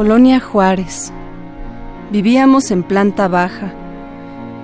[0.00, 1.12] Colonia Juárez.
[2.10, 3.70] Vivíamos en planta baja.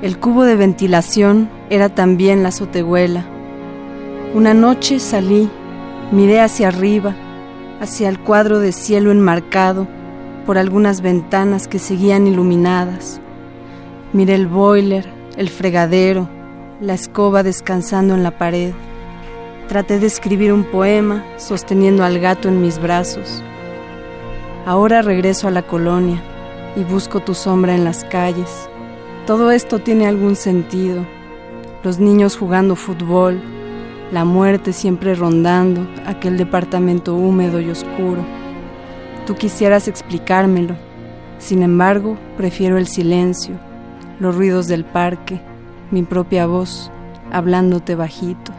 [0.01, 3.27] El cubo de ventilación era también la azotehuela.
[4.33, 5.51] Una noche salí,
[6.11, 7.15] miré hacia arriba,
[7.81, 9.87] hacia el cuadro de cielo enmarcado
[10.47, 13.21] por algunas ventanas que seguían iluminadas.
[14.15, 15.05] Miré el boiler,
[15.37, 16.31] el fregadero,
[16.81, 18.73] la escoba descansando en la pared.
[19.69, 23.45] Traté de escribir un poema sosteniendo al gato en mis brazos.
[24.67, 26.21] Ahora regreso a la colonia
[26.75, 28.69] y busco tu sombra en las calles.
[29.25, 31.07] Todo esto tiene algún sentido.
[31.85, 33.41] Los niños jugando fútbol,
[34.11, 38.25] la muerte siempre rondando aquel departamento húmedo y oscuro.
[39.25, 40.75] Tú quisieras explicármelo,
[41.39, 43.55] sin embargo, prefiero el silencio,
[44.19, 45.41] los ruidos del parque,
[45.93, 46.91] mi propia voz,
[47.31, 48.51] hablándote bajito.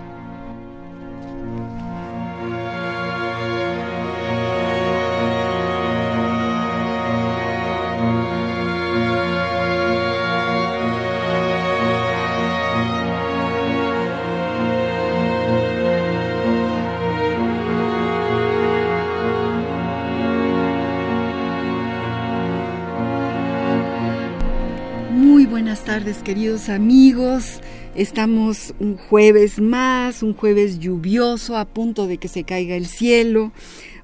[25.98, 27.60] Tardes, queridos amigos.
[27.96, 33.52] Estamos un jueves más, un jueves lluvioso, a punto de que se caiga el cielo.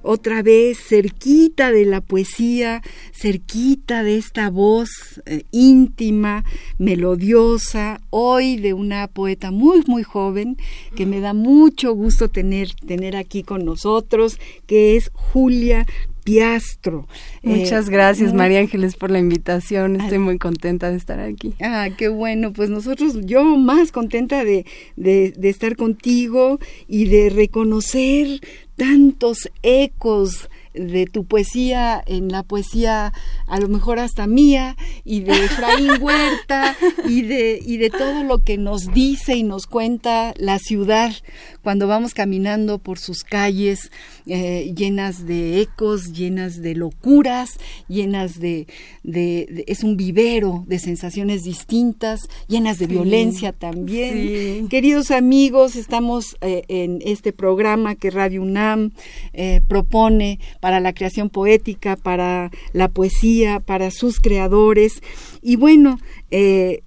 [0.02, 2.82] Otra vez cerquita de la poesía,
[3.12, 6.44] cerquita de esta voz eh, íntima,
[6.80, 10.58] melodiosa, hoy de una poeta muy, muy joven,
[10.96, 15.86] que me da mucho gusto tener, tener aquí con nosotros, que es Julia
[16.24, 17.08] Piastro.
[17.42, 20.00] Muchas eh, gracias, María Ángeles, por la invitación.
[20.00, 21.54] Estoy muy contenta de estar aquí.
[21.62, 22.54] Ah, qué bueno.
[22.54, 28.40] Pues nosotros, yo más contenta de, de, de estar contigo y de reconocer
[28.76, 33.14] tantos ecos de tu poesía en la poesía
[33.48, 36.76] a lo mejor hasta mía y de Efraín Huerta
[37.08, 41.14] y de, y de todo lo que nos dice y nos cuenta la ciudad
[41.62, 43.92] cuando vamos caminando por sus calles
[44.26, 48.68] eh, llenas de ecos, llenas de locuras, llenas de,
[49.04, 54.68] de, es un vivero de sensaciones distintas, llenas de violencia también.
[54.70, 58.92] Queridos amigos, estamos eh, en este programa que Radio UNAM
[59.34, 65.02] eh, propone para la creación poética, para la poesía, para sus creadores.
[65.42, 65.98] Y bueno,
[66.32, 66.84] eh,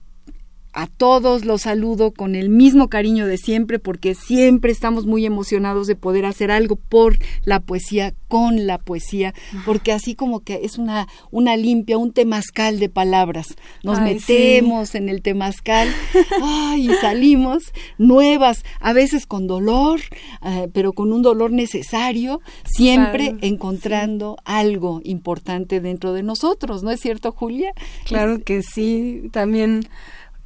[0.76, 5.86] a todos los saludo con el mismo cariño de siempre porque siempre estamos muy emocionados
[5.86, 9.32] de poder hacer algo por la poesía, con la poesía,
[9.64, 13.56] porque así como que es una, una limpia, un temazcal de palabras.
[13.82, 15.88] Nos metemos en el temazcal
[16.76, 20.00] y salimos nuevas, a veces con dolor,
[20.44, 27.00] eh, pero con un dolor necesario, siempre encontrando algo importante dentro de nosotros, ¿no es
[27.00, 27.72] cierto, Julia?
[28.04, 29.88] Claro que sí, también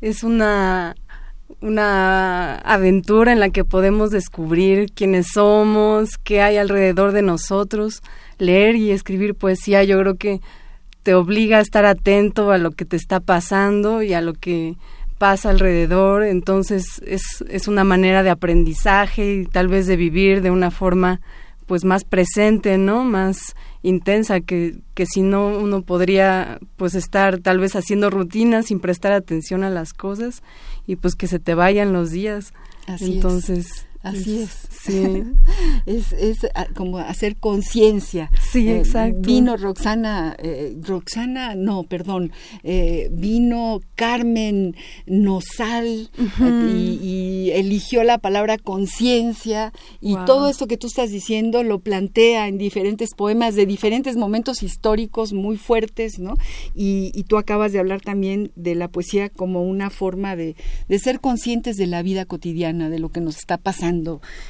[0.00, 0.94] es una
[1.61, 8.03] una aventura en la que podemos descubrir quiénes somos, qué hay alrededor de nosotros.
[8.39, 10.41] Leer y escribir poesía yo creo que
[11.03, 14.77] te obliga a estar atento a lo que te está pasando y a lo que
[15.19, 16.22] pasa alrededor.
[16.22, 21.21] Entonces es, es una manera de aprendizaje y tal vez de vivir de una forma
[21.71, 23.05] pues más presente, ¿no?
[23.05, 28.81] Más intensa que, que si no uno podría pues estar tal vez haciendo rutinas sin
[28.81, 30.43] prestar atención a las cosas
[30.89, 32.55] y pues que se te vayan los días.
[33.01, 34.50] Entonces Así es.
[34.70, 35.22] Sí.
[35.86, 38.30] es, es ah, como hacer conciencia.
[38.50, 39.18] Sí, Eh, exacto.
[39.20, 42.32] vino Roxana, eh, Roxana, no, perdón,
[42.62, 44.74] eh, vino Carmen
[45.06, 46.08] Nosal
[46.41, 50.24] y, y eligió la palabra conciencia y Wow.
[50.24, 55.32] todo esto que tú estás diciendo lo plantea en diferentes poemas de diferentes momentos históricos
[55.32, 56.34] muy fuertes, ¿no?
[56.74, 60.56] Y, y tú acabas de hablar también de la poesía como una forma de,
[60.88, 63.90] de ser conscientes de la vida cotidiana, de lo que nos está pasando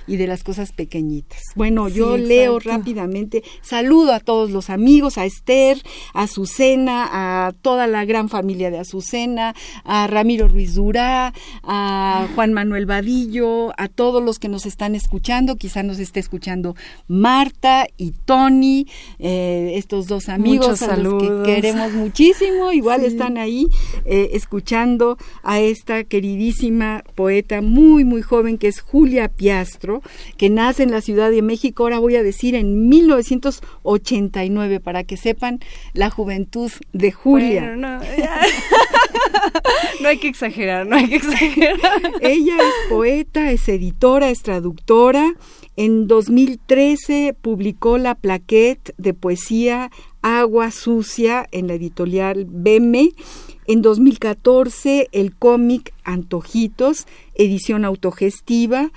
[0.07, 1.41] y de las cosas pequeñitas.
[1.55, 5.79] Bueno, Sí, yo leo rápidamente, saludo a todos los amigos, a Esther,
[6.15, 9.55] a Azucena, a toda la gran familia de Azucena,
[9.85, 11.33] a Ramiro Ruiz Durá,
[11.63, 16.75] a Juan Manuel Vadillo, a todos los que nos están escuchando, quizá nos esté escuchando
[17.09, 18.87] Marta y Tony,
[19.19, 21.47] eh, estos dos amigos Muchos a los que saludos.
[21.47, 23.07] queremos muchísimo, igual Sí.
[23.07, 23.67] están ahí
[24.05, 30.03] eh, escuchando a esta queridísima poeta muy, muy joven que es Julia Piastro,
[30.37, 35.17] que nace en la Ciudad de México, ahora voy a decir en 1989, para que
[35.17, 35.61] sepan
[35.93, 37.62] la juventud de Julia.
[37.62, 38.41] Bueno, no, ya.
[40.00, 42.00] no hay que exagerar, no hay que exagerar.
[42.21, 45.35] Ella es poeta, es editora, es traductora.
[45.76, 49.91] En 2013 publicó la plaquette de poesía
[50.23, 53.11] Agua Sucia en la editorial Beme.
[53.67, 58.91] En 2014 el cómic Antojitos, edición autogestiva.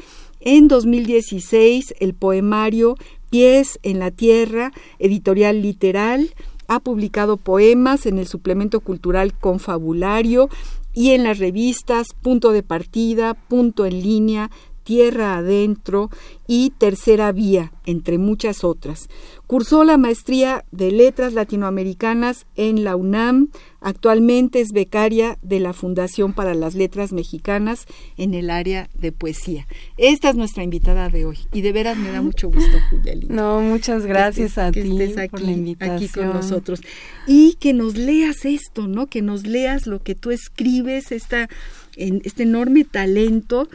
[0.45, 2.97] En 2016 el poemario
[3.29, 6.33] Pies en la Tierra, editorial literal.
[6.67, 10.49] Ha publicado poemas en el suplemento cultural Confabulario
[10.93, 14.51] y en las revistas Punto de Partida, Punto en Línea,
[14.83, 16.09] Tierra Adentro
[16.47, 19.09] y Tercera Vía, entre muchas otras.
[19.47, 23.49] Cursó la maestría de Letras Latinoamericanas en la UNAM.
[23.81, 27.85] Actualmente es becaria de la Fundación para las Letras Mexicanas
[28.17, 29.67] en el área de poesía.
[29.97, 33.35] Esta es nuestra invitada de hoy y de veras me da mucho gusto, Julia Lina
[33.35, 35.97] No, muchas gracias a que ti estés por aquí, la invitación.
[35.97, 36.81] aquí con nosotros
[37.27, 39.07] y que nos leas esto, ¿no?
[39.07, 41.49] Que nos leas lo que tú escribes, esta,
[41.95, 43.69] en, este enorme talento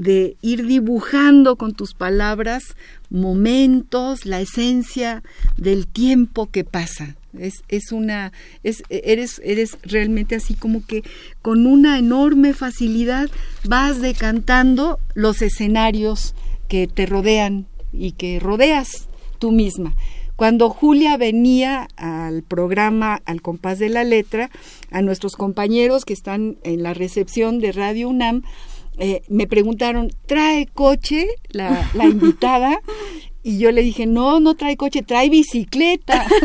[0.00, 2.74] de ir dibujando con tus palabras
[3.10, 5.22] momentos, la esencia
[5.58, 7.16] del tiempo que pasa.
[7.38, 8.32] Es, es una,
[8.64, 11.04] es, eres, eres realmente así como que
[11.42, 13.28] con una enorme facilidad
[13.64, 16.34] vas decantando los escenarios
[16.68, 19.08] que te rodean y que rodeas
[19.38, 19.94] tú misma.
[20.34, 24.50] Cuando Julia venía al programa Al compás de la letra,
[24.90, 28.42] a nuestros compañeros que están en la recepción de Radio UNAM,
[29.00, 32.80] eh, me preguntaron, ¿trae coche la, la invitada?
[33.42, 36.26] Y yo le dije, no, no trae coche, trae bicicleta.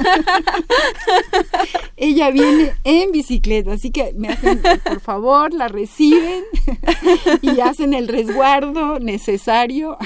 [1.97, 6.43] Ella viene en bicicleta, así que me hacen, por favor, la reciben
[7.41, 9.97] y hacen el resguardo necesario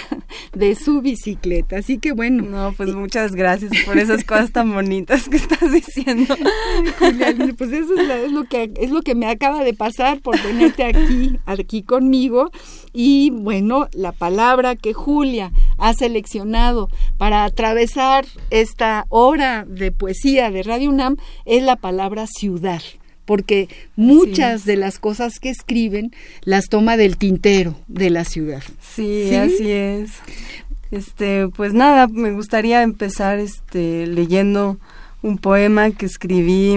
[0.53, 1.77] de su bicicleta.
[1.77, 6.35] Así que bueno, No, pues muchas gracias por esas cosas tan bonitas que estás diciendo.
[6.99, 10.21] Julia, pues eso es, la- es lo que es lo que me acaba de pasar
[10.21, 12.51] por tenerte aquí aquí conmigo
[12.93, 20.63] y bueno la palabra que Julia ha seleccionado para atravesar esta hora de poesía de
[20.63, 22.81] Radio UNAM es la palabra ciudad
[23.25, 26.11] porque muchas de las cosas que escriben
[26.45, 28.63] las toma del tintero de la ciudad.
[28.81, 29.35] Sí, ¿Sí?
[29.35, 30.13] así es.
[30.89, 34.79] Este, pues nada, me gustaría empezar este leyendo
[35.21, 36.75] un poema que escribí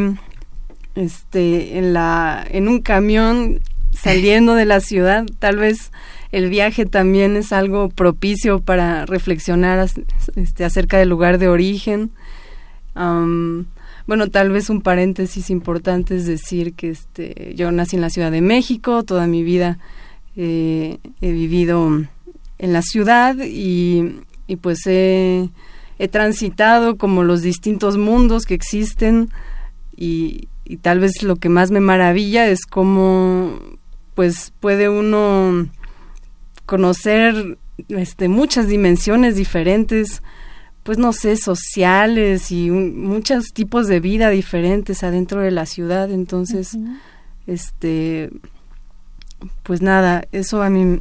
[0.94, 3.60] este en la en un camión
[3.92, 5.92] saliendo de la ciudad, tal vez
[6.32, 9.86] el viaje también es algo propicio para reflexionar
[10.36, 12.10] este, acerca del lugar de origen.
[14.06, 18.32] Bueno, tal vez un paréntesis importante es decir que este, yo nací en la Ciudad
[18.32, 19.78] de México, toda mi vida
[20.36, 21.88] eh, he vivido
[22.58, 24.16] en la ciudad y,
[24.60, 25.48] pues he,
[25.98, 29.30] he transitado como los distintos mundos que existen
[29.96, 33.58] y, y tal vez lo que más me maravilla es cómo
[34.14, 35.68] pues puede uno
[36.66, 40.22] conocer este muchas dimensiones diferentes
[40.82, 46.10] pues no sé sociales y un- muchos tipos de vida diferentes adentro de la ciudad.
[46.10, 46.76] Entonces
[47.46, 48.30] este
[49.62, 50.98] pues nada eso a mí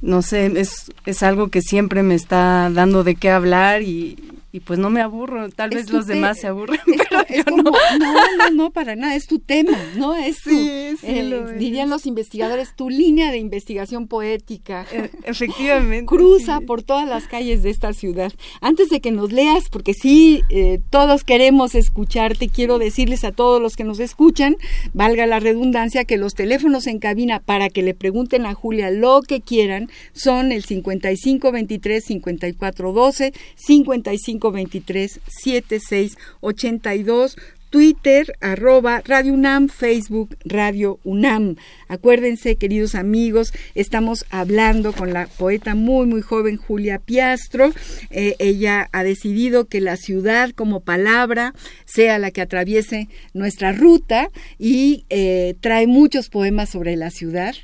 [0.00, 4.60] no sé es es algo que siempre me está dando de qué hablar y y
[4.60, 6.78] pues no me aburro, tal vez los demás se aburren,
[7.28, 7.62] pero no.
[7.62, 8.50] no.
[8.52, 10.14] No, para nada, es tu tema, ¿no?
[10.14, 11.22] Es sí, sí,
[11.58, 14.86] dirían los investigadores, tu línea de investigación poética.
[14.92, 16.04] E, efectivamente.
[16.04, 18.30] Cruza por todas las calles de esta ciudad.
[18.60, 23.60] Antes de que nos leas, porque sí, eh, todos queremos escucharte, quiero decirles a todos
[23.60, 24.56] los que nos escuchan,
[24.92, 29.22] valga la redundancia, que los teléfonos en cabina para que le pregunten a Julia lo
[29.22, 37.36] que quieran son el 5523 5412 55 23 76 82
[37.72, 41.56] Twitter, arroba Radio UNAM, Facebook Radio UNAM.
[41.88, 47.72] Acuérdense, queridos amigos, estamos hablando con la poeta muy, muy joven Julia Piastro.
[48.10, 51.54] Eh, ella ha decidido que la ciudad como palabra
[51.86, 57.54] sea la que atraviese nuestra ruta y eh, trae muchos poemas sobre la ciudad.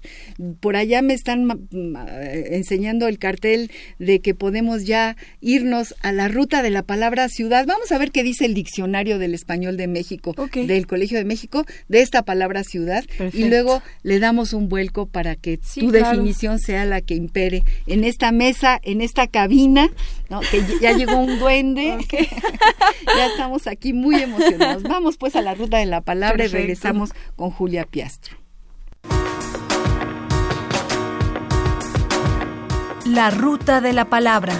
[0.61, 6.29] Por allá me están eh, enseñando el cartel de que podemos ya irnos a la
[6.29, 7.67] ruta de la palabra ciudad.
[7.67, 11.25] Vamos a ver qué dice el diccionario del español de México México, del Colegio de
[11.25, 16.59] México, de esta palabra ciudad, y luego le damos un vuelco para que tu definición
[16.61, 19.91] sea la que impere en esta mesa, en esta cabina,
[20.51, 21.99] que ya llegó un duende,
[23.07, 24.83] ya estamos aquí muy emocionados.
[24.85, 28.37] Vamos pues a la ruta de la palabra y regresamos con Julia Piastro.
[33.05, 34.53] La ruta de la palabra.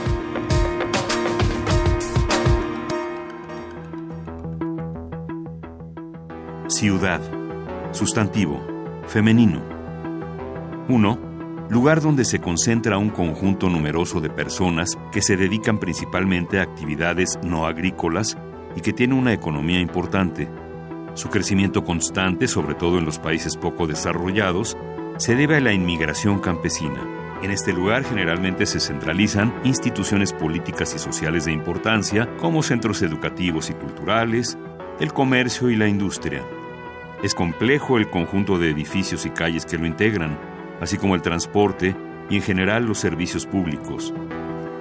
[6.69, 7.23] Ciudad.
[7.93, 8.63] Sustantivo.
[9.07, 9.63] Femenino.
[10.89, 11.19] 1.
[11.71, 17.39] Lugar donde se concentra un conjunto numeroso de personas que se dedican principalmente a actividades
[17.43, 18.37] no agrícolas
[18.77, 20.51] y que tiene una economía importante.
[21.15, 24.77] Su crecimiento constante, sobre todo en los países poco desarrollados,
[25.17, 27.03] se debe a la inmigración campesina.
[27.43, 33.71] En este lugar generalmente se centralizan instituciones políticas y sociales de importancia como centros educativos
[33.71, 34.59] y culturales,
[35.01, 36.45] el comercio y la industria.
[37.23, 40.39] Es complejo el conjunto de edificios y calles que lo integran,
[40.81, 41.95] así como el transporte
[42.29, 44.13] y en general los servicios públicos.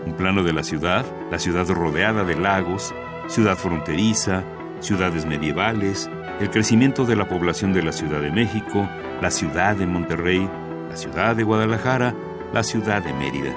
[0.06, 2.96] Un plano de la ciudad, la ciudad rodeada de lagos,
[3.28, 4.44] ciudad fronteriza,
[4.80, 6.10] ciudades medievales,
[6.40, 8.88] el crecimiento de la población de la Ciudad de México,
[9.22, 10.50] la ciudad de Monterrey,
[10.90, 12.16] la ciudad de Guadalajara,
[12.54, 13.56] la ciudad de Mérida.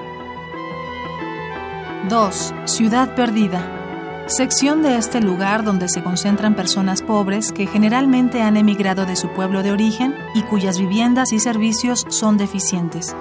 [2.09, 2.53] 2.
[2.65, 3.80] Ciudad perdida
[4.27, 9.29] sección de este lugar donde se concentran personas pobres que generalmente han emigrado de su
[9.29, 13.15] pueblo de origen y cuyas viviendas y servicios son deficientes.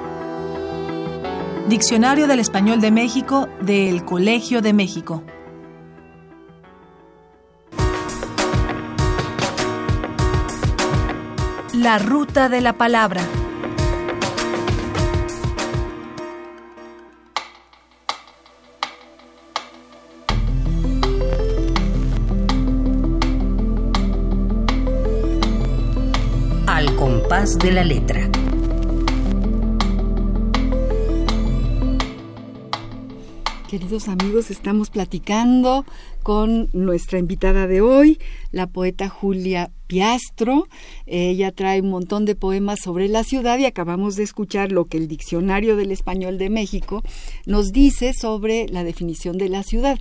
[1.69, 5.23] Diccionario del Español de México del Colegio de México.
[11.73, 13.23] La ruta de la palabra.
[27.41, 28.31] De la letra.
[33.67, 35.87] Queridos amigos, estamos platicando
[36.23, 38.19] con nuestra invitada de hoy,
[38.53, 40.69] la poeta Julia Piastro.
[41.07, 44.99] Ella trae un montón de poemas sobre la ciudad y acabamos de escuchar lo que
[44.99, 47.03] el Diccionario del Español de México
[47.47, 49.99] nos dice sobre la definición de la ciudad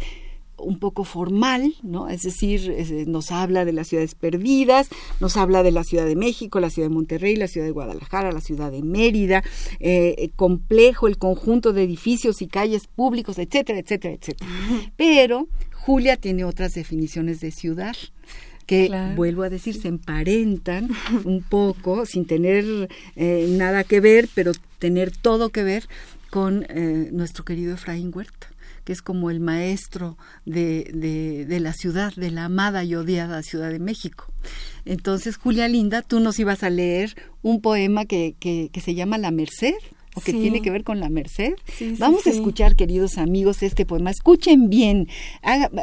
[0.62, 2.10] un poco formal, ¿no?
[2.10, 2.74] Es decir,
[3.08, 4.90] nos habla de las ciudades perdidas,
[5.20, 8.32] nos habla de la Ciudad de México, la Ciudad de Monterrey, la Ciudad de Guadalajara,
[8.32, 9.44] la Ciudad de Mérida,
[9.80, 14.50] eh, complejo el conjunto de edificios y calles públicos, etcétera, etcétera, etcétera.
[14.96, 17.96] Pero Julia tiene otras definiciones de ciudad
[18.66, 20.90] que, vuelvo a decir, se emparentan
[21.26, 25.88] un poco, sin tener eh, nada que ver, pero tener todo que ver
[26.30, 28.49] con eh, nuestro querido Efraín Huerta
[28.90, 33.70] que es como el maestro de, de, la ciudad, de la amada y odiada Ciudad
[33.70, 34.34] de México.
[34.84, 39.30] Entonces, Julia Linda, tú nos ibas a leer un poema que, que, se llama La
[39.30, 39.76] Merced
[40.16, 41.54] o que tiene que ver con la Merced.
[42.00, 44.10] Vamos a escuchar, queridos amigos, este poema.
[44.10, 45.08] Escuchen bien,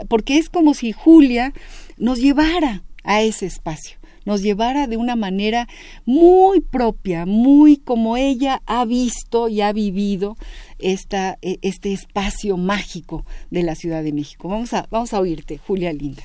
[0.08, 1.52] porque es como si Julia
[1.98, 5.66] nos llevara a ese espacio nos llevara de una manera
[6.04, 10.36] muy propia, muy como ella ha visto y ha vivido
[10.78, 14.48] esta, e, este espacio mágico de la Ciudad de México.
[14.48, 16.24] Vamos a, vamos a oírte, Julia Linda.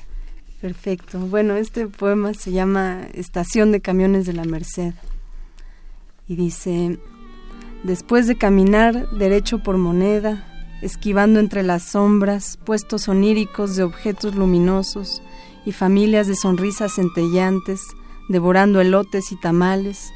[0.60, 1.18] Perfecto.
[1.18, 4.92] Bueno, este poema se llama Estación de Camiones de la Merced
[6.28, 6.98] y dice,
[7.82, 10.48] después de caminar derecho por moneda,
[10.82, 15.22] esquivando entre las sombras puestos oníricos de objetos luminosos,
[15.64, 17.82] y familias de sonrisas centellantes,
[18.28, 20.12] devorando elotes y tamales,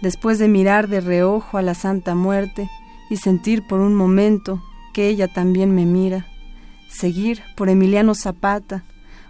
[0.00, 2.68] después de mirar de reojo a la Santa Muerte
[3.10, 6.26] y sentir por un momento que ella también me mira,
[6.88, 8.84] seguir por Emiliano Zapata,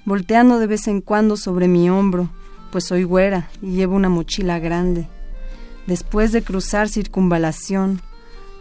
[0.04, 2.30] volteando de vez en cuando sobre mi hombro,
[2.72, 5.08] pues soy güera y llevo una mochila grande.
[5.86, 8.00] Después de cruzar circunvalación,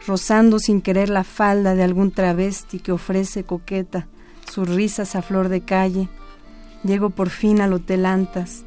[0.06, 4.08] rozando sin querer la falda de algún travesti que ofrece coqueta
[4.50, 6.10] sus risas a flor de calle,
[6.84, 8.64] llego por fin al Hotel Antas,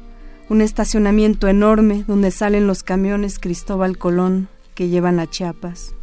[0.49, 5.93] un estacionamiento enorme donde salen los camiones Cristóbal Colón que llevan a Chiapas.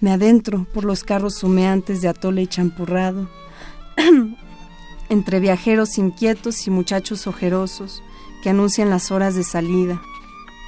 [0.00, 3.28] Me adentro por los carros humeantes de atole y champurrado,
[5.08, 8.02] entre viajeros inquietos y muchachos ojerosos
[8.42, 10.00] que anuncian las horas de salida.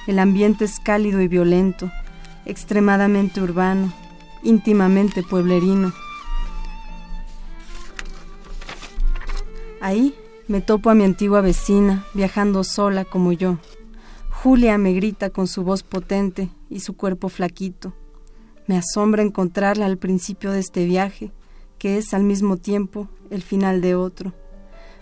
[0.05, 1.91] El ambiente es cálido y violento,
[2.45, 3.91] extremadamente urbano,
[4.43, 5.93] íntimamente pueblerino.
[9.81, 10.13] Ahí
[10.47, 13.59] me topo a mi antigua vecina, viajando sola como yo.
[14.29, 17.93] Julia me grita con su voz potente y su cuerpo flaquito.
[18.67, 21.31] Me asombra encontrarla al principio de este viaje,
[21.77, 24.33] que es al mismo tiempo el final de otro.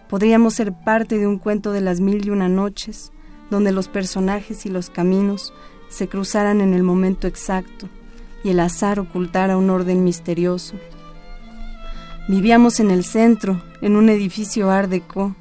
[0.10, 3.12] Podríamos ser parte de un cuento de las mil y una noches,
[3.50, 5.54] donde los personajes y los caminos
[5.90, 7.90] se cruzaran en el momento exacto
[8.44, 10.76] y el azar ocultara un orden misterioso.
[12.28, 15.36] Vivíamos en el centro, en un edificio art déco,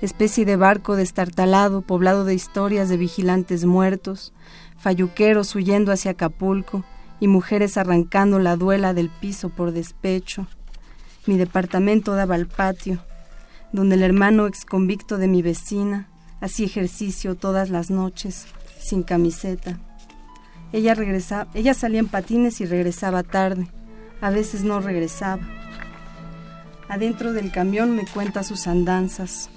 [0.00, 4.32] especie de barco destartalado poblado de historias de vigilantes muertos,
[4.78, 6.84] falluqueros huyendo hacia Acapulco,
[7.20, 10.48] y mujeres arrancando la duela del piso por despecho.
[11.26, 13.04] Mi departamento daba al patio,
[13.70, 16.08] donde el hermano exconvicto de mi vecina
[16.40, 18.46] hacía ejercicio todas las noches,
[18.80, 19.78] sin camiseta.
[20.72, 23.68] Ella, regresaba, ella salía en patines y regresaba tarde.
[24.20, 25.61] A veces no regresaba.
[26.92, 29.48] Adentro del camión me cuenta sus andanzas.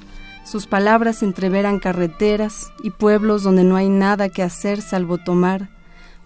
[0.45, 5.67] Sus palabras entreveran carreteras y pueblos donde no hay nada que hacer salvo tomar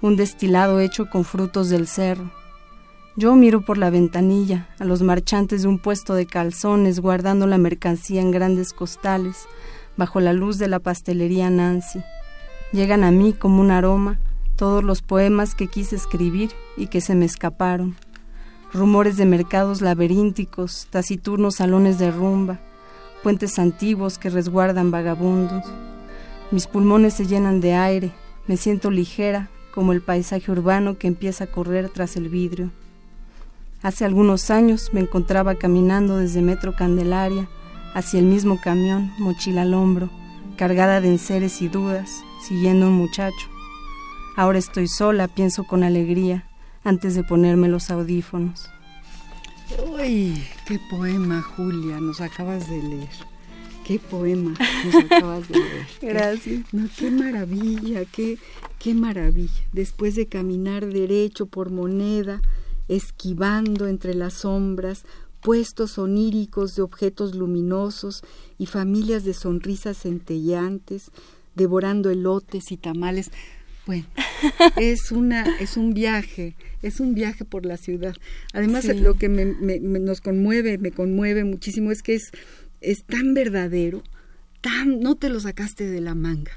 [0.04, 2.30] un destilado hecho con frutos del cerro.
[3.16, 7.58] Yo miro por la ventanilla a los marchantes de un puesto de calzones guardando la
[7.58, 9.48] mercancía en grandes costales
[9.98, 12.04] bajo la luz de la pastelería Nancy.
[12.72, 14.20] Llegan a mí como un aroma
[14.56, 17.96] todos los poemas que quise escribir y que se me escaparon.
[18.72, 22.60] Rumores de mercados laberínticos, taciturnos salones de rumba,
[23.24, 25.64] puentes antiguos que resguardan vagabundos.
[26.52, 28.12] Mis pulmones se llenan de aire,
[28.46, 32.70] me siento ligera como el paisaje urbano que empieza a correr tras el vidrio.
[33.82, 37.48] Hace algunos años me encontraba caminando desde Metro Candelaria
[37.96, 40.10] hacia el mismo camión, mochila al hombro,
[40.58, 42.12] cargada de enseres y dudas,
[42.48, 43.48] siguiendo un muchacho.
[44.36, 46.49] Ahora estoy sola, pienso con alegría,
[46.84, 48.70] antes de ponerme los audífonos.
[49.88, 50.44] ¡Uy!
[50.66, 52.00] ¡Qué poema, Julia!
[52.00, 53.10] Nos acabas de leer.
[53.86, 54.54] Qué poema
[54.86, 55.88] nos acabas de leer.
[56.02, 56.74] Gracias.
[56.74, 58.38] No, qué maravilla, qué,
[58.80, 59.64] qué maravilla.
[59.74, 62.42] Después de caminar derecho por moneda,
[62.88, 65.06] esquivando entre las sombras,
[65.42, 68.24] puestos oníricos de objetos luminosos
[68.58, 71.12] y familias de sonrisas centellantes,
[71.56, 73.32] devorando elotes y tamales.
[73.86, 74.06] Bueno,
[74.78, 78.16] es una, es un viaje, es un viaje por la ciudad.
[78.54, 82.32] Además, lo que me, nos conmueve, me conmueve muchísimo es que es
[82.82, 84.04] es tan verdadero,
[84.62, 86.52] tan no te lo sacaste de la manga.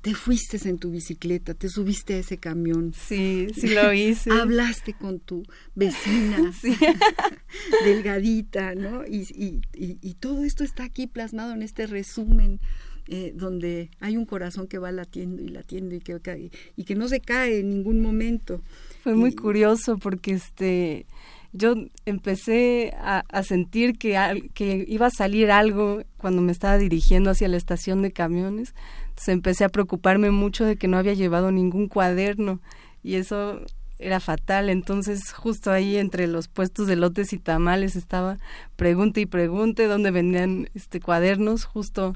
[0.00, 2.94] Te fuiste en tu bicicleta, te subiste a ese camión.
[2.94, 4.30] Sí, sí lo hice.
[4.32, 5.42] Hablaste con tu
[5.74, 6.52] vecina,
[7.84, 9.04] delgadita, ¿no?
[9.04, 9.60] Y, y,
[10.00, 12.60] y, todo esto está aquí plasmado en este resumen
[13.08, 17.08] eh, donde hay un corazón que va latiendo y latiendo y que, y que no
[17.08, 18.62] se cae en ningún momento.
[19.02, 21.06] Fue muy curioso porque este
[21.52, 27.48] yo empecé a, sentir que, que iba a salir algo cuando me estaba dirigiendo hacia
[27.48, 28.74] la estación de camiones.
[29.08, 32.60] Entonces empecé a preocuparme mucho de que no había llevado ningún cuaderno
[33.02, 33.62] y eso
[33.98, 34.68] era fatal.
[34.68, 38.38] Entonces justo ahí entre los puestos de lotes y tamales estaba
[38.76, 42.14] pregunte y pregunte dónde vendían este cuadernos justo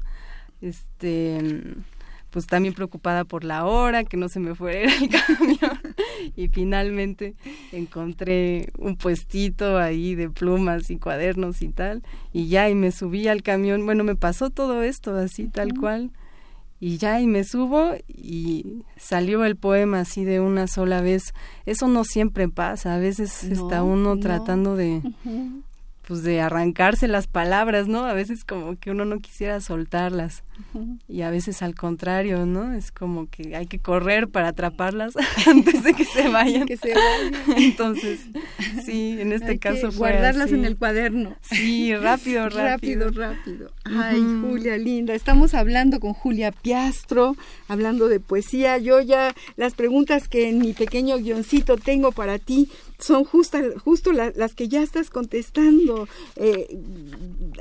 [0.61, 1.75] este
[2.29, 5.79] pues también preocupada por la hora, que no se me fuera el camión.
[6.35, 7.35] y finalmente
[7.71, 12.03] encontré un puestito ahí de plumas y cuadernos y tal.
[12.31, 13.85] Y ya, y me subí al camión.
[13.85, 16.11] Bueno, me pasó todo esto así, tal cual.
[16.79, 21.33] Y ya, y me subo y salió el poema así de una sola vez.
[21.65, 22.95] Eso no siempre pasa.
[22.95, 25.01] A veces está uno tratando de...
[26.05, 28.03] pues de arrancarse las palabras, ¿no?
[28.03, 30.43] A veces como que uno no quisiera soltarlas
[31.07, 32.73] y a veces al contrario, ¿no?
[32.73, 35.13] Es como que hay que correr para atraparlas
[35.47, 36.65] antes de que se vayan.
[36.65, 37.33] que se vayan.
[37.57, 38.21] Entonces,
[38.85, 41.35] sí, en este caso fue guardarlas en el cuaderno.
[41.41, 43.09] Sí, rápido, rápido.
[43.09, 43.71] rápido, rápido.
[43.85, 45.13] Ay, Julia, linda.
[45.13, 47.35] Estamos hablando con Julia Piastro,
[47.67, 48.77] hablando de poesía.
[48.77, 54.11] Yo ya las preguntas que en mi pequeño guioncito tengo para ti son justo, justo
[54.13, 56.07] las que ya estás contestando.
[56.35, 56.79] Eh,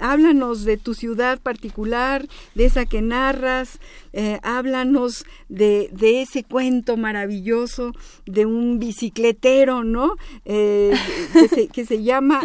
[0.00, 3.78] háblanos de tu ciudad particular, de esa que narras,
[4.12, 7.92] eh, háblanos de, ese cuento maravilloso
[8.26, 10.16] de un bicicletero, ¿no?
[10.44, 10.92] Eh,
[11.32, 12.40] que, se, que, se, llama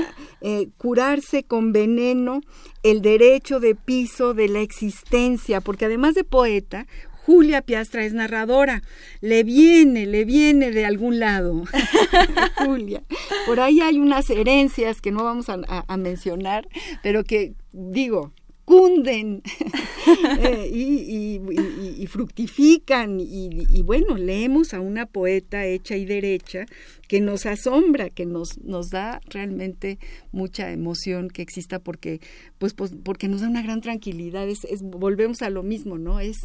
[0.78, 2.42] Curarse con veneno,
[2.84, 6.86] el derecho de piso de la existencia, porque además de poeta,
[7.28, 8.84] Julia Piastra es narradora.
[9.20, 11.66] Le viene, le viene de algún lado.
[12.66, 13.04] Julia.
[13.46, 16.70] Por ahí hay unas herencias que no vamos a, mencionar,
[17.04, 18.32] pero que digo,
[18.68, 19.44] cunden
[20.42, 26.66] eh, y, fructifican y, bueno, leemos a una poeta hecha y derecha
[27.08, 30.00] que nos asombra, que nos, nos da realmente
[30.34, 32.20] mucha emoción que exista porque,
[32.58, 36.20] pues, pues porque nos da una gran tranquilidad, es, volvemos a lo mismo, ¿no?
[36.20, 36.36] Es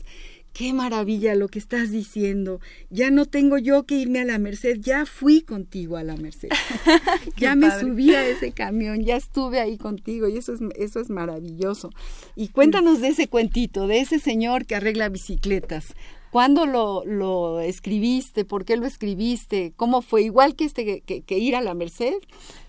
[0.52, 2.60] qué maravilla lo que estás diciendo.
[2.90, 6.48] Ya no tengo yo que irme a la Merced, ya fui contigo a la Merced.
[7.36, 11.10] ya me subí a ese camión, ya estuve ahí contigo y eso es, eso es
[11.10, 11.90] maravilloso.
[12.36, 15.94] Y cuéntanos de ese cuentito, de ese señor que arregla bicicletas.
[16.30, 18.46] ¿Cuándo lo, lo escribiste?
[18.46, 19.74] ¿Por qué lo escribiste?
[19.76, 20.22] ¿Cómo fue?
[20.22, 22.14] ¿Igual que, este, que, que ir a la Merced?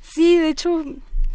[0.01, 0.83] Sí, de hecho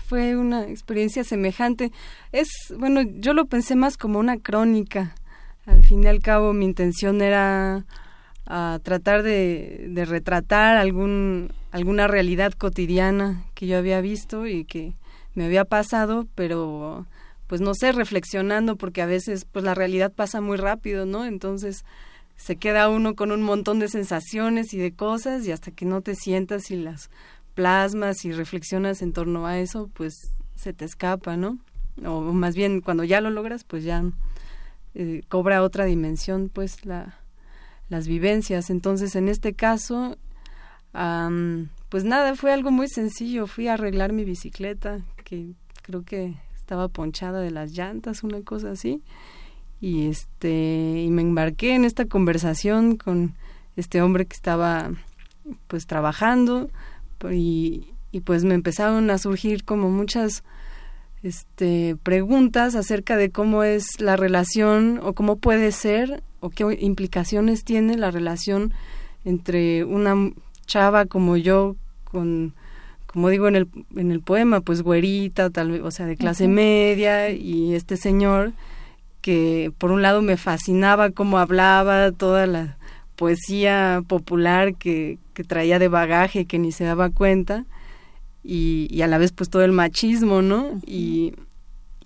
[0.09, 1.91] fue una experiencia semejante.
[2.33, 5.15] Es, bueno, yo lo pensé más como una crónica
[5.69, 7.85] al fin y al cabo mi intención era
[8.47, 14.95] ah, tratar de, retratar algún, alguna realidad cotidiana que yo había visto y que
[15.35, 17.07] me había pasado, pero
[17.47, 21.27] pues no sé, reflexionando, porque a veces pues la realidad pasa muy rápido, ¿no?
[21.27, 21.85] Entonces
[22.37, 26.01] se queda uno con un montón de sensaciones y de cosas y hasta que no
[26.01, 27.11] te sientas y las
[27.55, 30.15] plasmas y reflexionas en torno a eso, pues
[30.55, 31.59] se te escapa, ¿no?
[32.07, 34.03] O más bien cuando ya lo logras, pues ya
[35.01, 37.21] eh, cobra otra dimensión pues la,
[37.89, 38.69] las vivencias.
[38.69, 40.19] Entonces en este caso,
[41.89, 43.47] pues nada, fue algo muy sencillo.
[43.47, 48.73] Fui a arreglar mi bicicleta, que creo que estaba ponchada de las llantas, una cosa
[48.73, 49.01] así.
[49.81, 53.37] Y este, y me embarqué en esta conversación con
[53.77, 54.91] este hombre que estaba
[55.69, 56.71] pues trabajando
[57.31, 60.43] y, y pues me empezaron a surgir como muchas
[61.23, 67.65] este, preguntas acerca de cómo es la relación o cómo puede ser o qué implicaciones
[67.65, 68.73] tiene la relación
[69.25, 70.15] entre una
[70.67, 72.55] chava como yo con
[73.07, 76.47] como digo en el en el poema pues güerita tal vez o sea de clase
[76.47, 78.53] media y este señor
[79.21, 82.77] que por un lado me fascinaba cómo hablaba toda la
[83.17, 87.65] poesía popular que, que traía de bagaje que ni se daba cuenta
[88.51, 90.81] y, a la vez pues todo el machismo, ¿no?
[90.87, 91.35] y,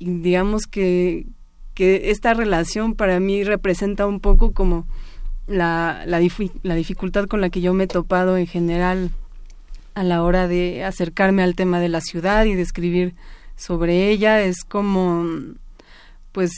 [0.00, 1.26] digamos que,
[1.74, 4.84] que esta relación para mí representa un poco como
[5.46, 6.20] la, la,
[6.64, 9.12] la dificultad con la que yo me he topado en general
[9.94, 13.14] a la hora de acercarme al tema de la ciudad y de escribir
[13.54, 15.24] sobre ella es como
[16.32, 16.50] pues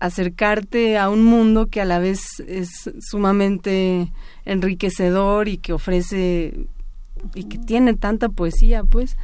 [0.00, 2.68] acercarte a un mundo que a la vez es
[3.00, 4.12] sumamente
[4.44, 6.66] enriquecedor y que ofrece
[7.34, 9.16] y que tiene tanta poesía, pues,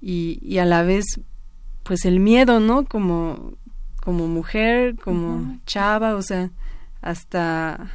[0.00, 1.04] y, y a la vez,
[1.82, 2.84] pues el miedo, ¿no?
[2.84, 3.54] Como,
[4.02, 6.50] como mujer, como chava, o sea,
[7.00, 7.90] hasta,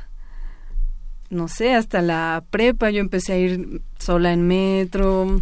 [1.29, 5.41] no sé, hasta la prepa yo empecé a ir sola en metro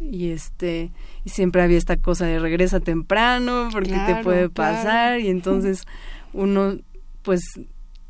[0.00, 0.90] y este,
[1.24, 5.84] y siempre había esta cosa de regresa temprano porque te puede pasar y entonces
[6.32, 6.78] uno,
[7.22, 7.40] pues,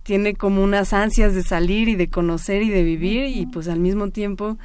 [0.03, 3.81] tiene como unas ansias de salir y de conocer y de vivir y pues al
[3.81, 4.59] mismo tiempo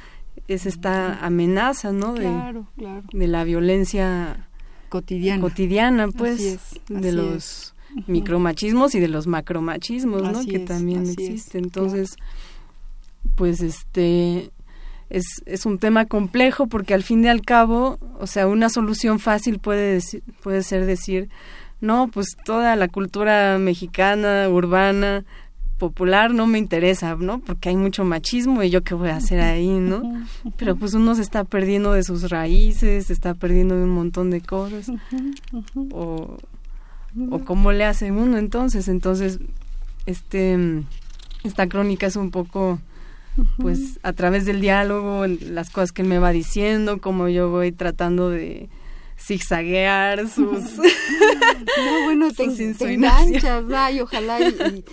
[0.54, 2.14] es esta amenaza, ¿no?
[2.14, 2.30] De,
[3.12, 4.48] de la violencia
[4.88, 5.40] cotidiana.
[5.40, 7.74] Cotidiana, pues, de los
[8.06, 10.44] micromachismos y de los macromachismos, ¿no?
[10.44, 11.64] que también existen.
[11.64, 12.16] Entonces,
[13.36, 14.50] pues, este,
[15.08, 19.18] es, es un tema complejo porque al fin y al cabo, o sea, una solución
[19.18, 20.00] fácil puede,
[20.42, 21.28] puede ser decir,
[21.80, 25.24] no, pues toda la cultura mexicana, urbana,
[25.80, 27.40] popular no me interesa, ¿no?
[27.40, 30.02] Porque hay mucho machismo y yo qué voy a hacer ahí, ¿no?
[30.58, 34.30] Pero pues uno se está perdiendo de sus raíces, se está perdiendo de un montón
[34.30, 34.92] de cosas.
[35.90, 36.36] O,
[37.30, 38.88] o cómo le hace uno entonces.
[38.88, 39.40] Entonces,
[40.04, 40.84] este,
[41.44, 42.78] esta crónica es un poco,
[43.56, 47.72] pues, a través del diálogo, las cosas que él me va diciendo, cómo yo voy
[47.72, 48.68] tratando de
[49.20, 50.76] zigzaguear sus...
[50.78, 54.84] no, bueno, te, te enganchas, y ojalá y,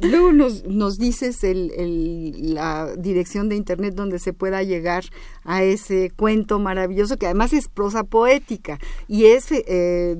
[0.00, 5.04] luego nos, nos dices el, el, la dirección de internet donde se pueda llegar
[5.44, 10.16] a ese cuento maravilloso que además es prosa poética y es eh,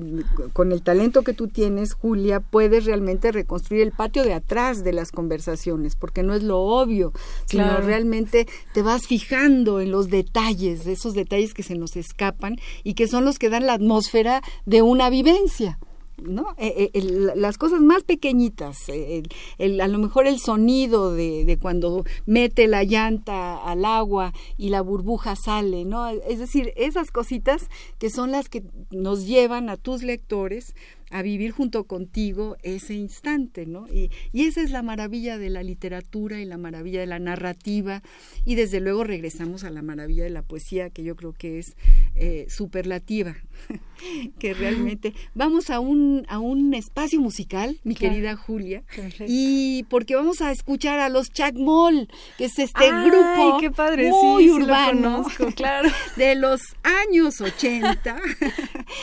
[0.53, 4.91] con el talento que tú tienes Julia puedes realmente reconstruir el patio de atrás de
[4.91, 7.13] las conversaciones porque no es lo obvio
[7.45, 12.95] sino realmente te vas fijando en los detalles esos detalles que se nos escapan y
[12.95, 15.77] que son los que la atmósfera de una vivencia
[16.17, 16.53] ¿no?
[16.57, 19.23] Eh, eh, las cosas más pequeñitas, eh,
[19.59, 24.81] a lo mejor el sonido de, de, cuando mete la llanta al agua y la
[24.81, 26.07] burbuja sale, ¿no?
[26.09, 30.75] Es decir, esas cositas que son las que nos llevan a tus lectores
[31.13, 33.87] a vivir junto contigo ese instante, ¿no?
[33.87, 38.01] Y, esa es la maravilla de la literatura y la maravilla de la narrativa
[38.45, 41.77] y desde luego regresamos a la maravilla de la poesía que yo creo que es
[42.15, 43.35] eh, superlativa,
[44.39, 48.83] que realmente vamos a un, a un espacio musical, mi querida Julia,
[49.27, 54.45] y porque vamos a escuchar a los Chacmol, que es este grupo qué padre, muy
[54.45, 55.89] sí, urbano, claro.
[56.15, 58.17] de los años 80,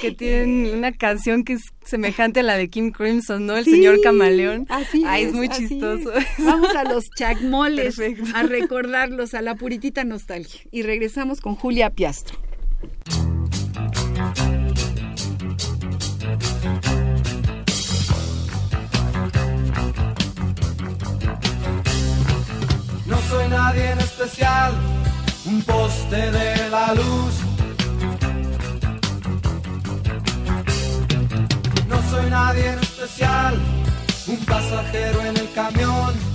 [0.01, 3.57] que tienen una canción que es semejante a la de Kim Crimson, ¿no?
[3.57, 4.67] El señor camaleón.
[4.69, 6.13] Así Ay, es, muy chistoso.
[6.39, 8.01] Vamos a los chacmoles
[8.35, 10.61] a recordarlos a la puritita nostalgia.
[10.71, 12.39] Y regresamos con Julia Piastro.
[23.31, 24.73] Soy nadie en especial,
[25.47, 27.51] un poste de la luz
[32.11, 33.55] soy nadie en especial,
[34.27, 36.30] un pasajero en el camión.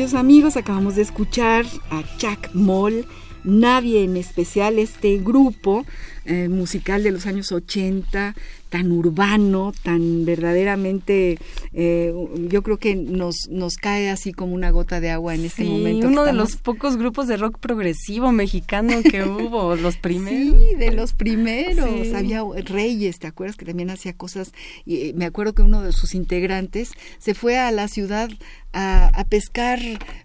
[0.00, 3.04] Amigos, acabamos de escuchar a Jack Moll,
[3.44, 5.84] Nadie en especial, este grupo
[6.24, 8.34] eh, musical de los años 80,
[8.70, 11.38] tan urbano, tan verdaderamente,
[11.72, 12.14] eh,
[12.48, 16.06] yo creo que nos, nos cae así como una gota de agua en este momento.
[16.06, 20.60] Uno de los pocos grupos de rock progresivo mexicano que hubo, los primeros.
[20.60, 22.14] Sí, de los primeros.
[22.14, 23.56] Había Reyes, ¿te acuerdas?
[23.56, 24.52] Que también hacía cosas.
[24.86, 28.30] Y eh, me acuerdo que uno de sus integrantes se fue a la ciudad
[28.72, 29.80] a, pescar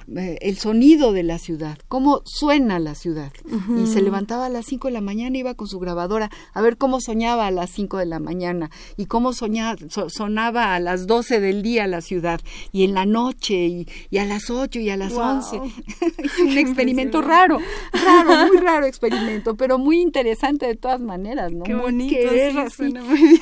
[0.08, 3.32] el sonido de la ciudad, cómo suena la ciudad.
[3.84, 6.78] Y se levantaba a las 5 de la mañana, iba con su grabadora a ver
[6.78, 11.40] cómo soñaba a las 5 de la mañana y cómo soñaba, sonaba a las 12
[11.40, 15.14] del día la ciudad y en la noche y, a las 8 y a las
[15.14, 15.62] 11.
[16.18, 17.60] es un experimento raro,
[17.94, 21.64] raro, muy raro experimento, pero muy interesante de todas maneras, ¿no?
[21.64, 22.16] Qué bonito,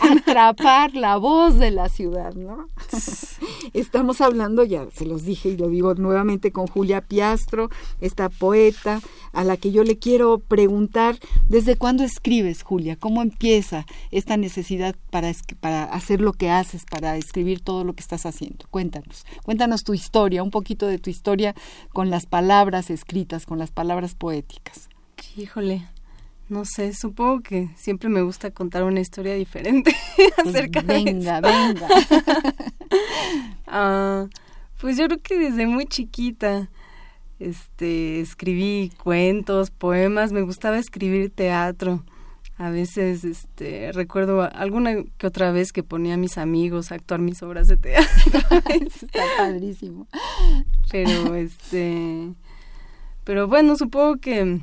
[0.02, 2.68] atrapar la voz de la ciudad, ¿no?
[3.74, 7.70] Estamos hablando, ya se los dije y lo digo nuevamente con Julia Piastro,
[8.02, 9.02] esta poeta
[9.32, 12.04] a la que yo le quiero preguntar, ¿desde cuándo
[12.34, 12.96] escribes, Julia?
[12.96, 18.02] ¿Cómo empieza esta necesidad para, para hacer lo que haces, para escribir todo lo que
[18.02, 18.66] estás haciendo?
[18.72, 21.54] Cuéntanos, cuéntanos tu historia, un poquito de tu historia
[21.92, 24.90] con las palabras escritas, con las palabras poéticas.
[25.38, 25.88] Híjole,
[26.50, 31.50] no sé, supongo que siempre me gusta contar una historia diferente pues acerca venga, de
[31.50, 31.88] Venga, venga.
[33.68, 34.28] Ah,
[34.80, 36.70] pues yo creo que desde muy chiquita
[37.40, 42.04] este escribí cuentos, poemas, me gustaba escribir teatro.
[42.64, 47.20] A veces este recuerdo alguna que otra vez que ponía a mis amigos a actuar
[47.20, 48.40] mis obras de teatro.
[48.70, 50.08] Está padrísimo.
[50.90, 52.32] Pero este
[53.26, 54.62] pero bueno, supongo que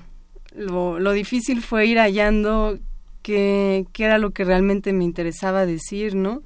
[0.54, 2.78] lo, lo difícil fue ir hallando
[3.20, 6.40] qué, qué era lo que realmente me interesaba decir, ¿no?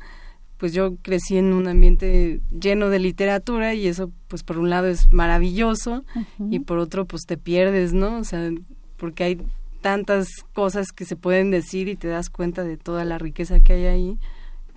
[0.59, 4.89] Pues yo crecí en un ambiente lleno de literatura y eso, pues por un lado
[4.89, 6.05] es maravilloso
[6.51, 8.19] y por otro, pues te pierdes, ¿no?
[8.19, 8.51] O sea,
[8.97, 9.39] porque hay
[9.85, 13.75] tantas cosas que se pueden decir y te das cuenta de toda la riqueza que
[13.75, 14.19] hay ahí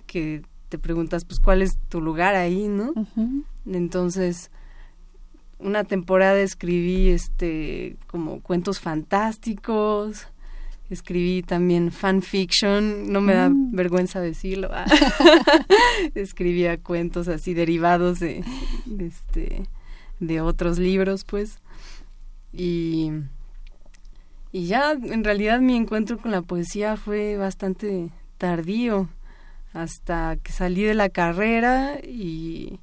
[0.06, 2.92] que te preguntas, pues, ¿cuál es tu lugar ahí, no?
[3.64, 4.50] Entonces,
[5.58, 10.28] una temporada escribí este como cuentos fantásticos
[10.90, 13.72] escribí también fanfiction no me da mm.
[13.72, 14.70] vergüenza decirlo
[16.14, 18.44] escribía cuentos así derivados de,
[19.00, 19.64] este
[20.20, 21.58] de otros libros pues
[22.52, 23.10] y
[24.52, 29.08] y ya en realidad mi encuentro con la poesía fue bastante tardío
[29.72, 32.80] hasta que salí de la carrera y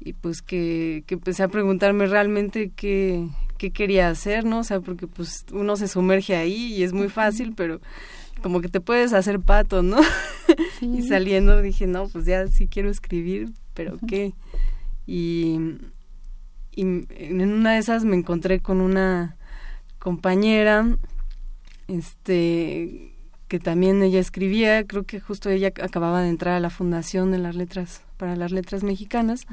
[0.00, 4.60] y pues que, que empecé a preguntarme realmente qué, qué quería hacer, ¿no?
[4.60, 7.80] O sea, porque pues uno se sumerge ahí y es muy fácil, pero
[8.42, 9.98] como que te puedes hacer pato, ¿no?
[10.80, 14.34] y saliendo dije, no, pues ya sí quiero escribir, pero ¿qué?
[15.06, 15.58] Y,
[16.70, 19.36] y en una de esas me encontré con una
[19.98, 20.96] compañera,
[21.88, 23.14] este,
[23.48, 27.38] que también ella escribía, creo que justo ella acababa de entrar a la fundación de
[27.38, 29.46] las letras para las letras mexicanas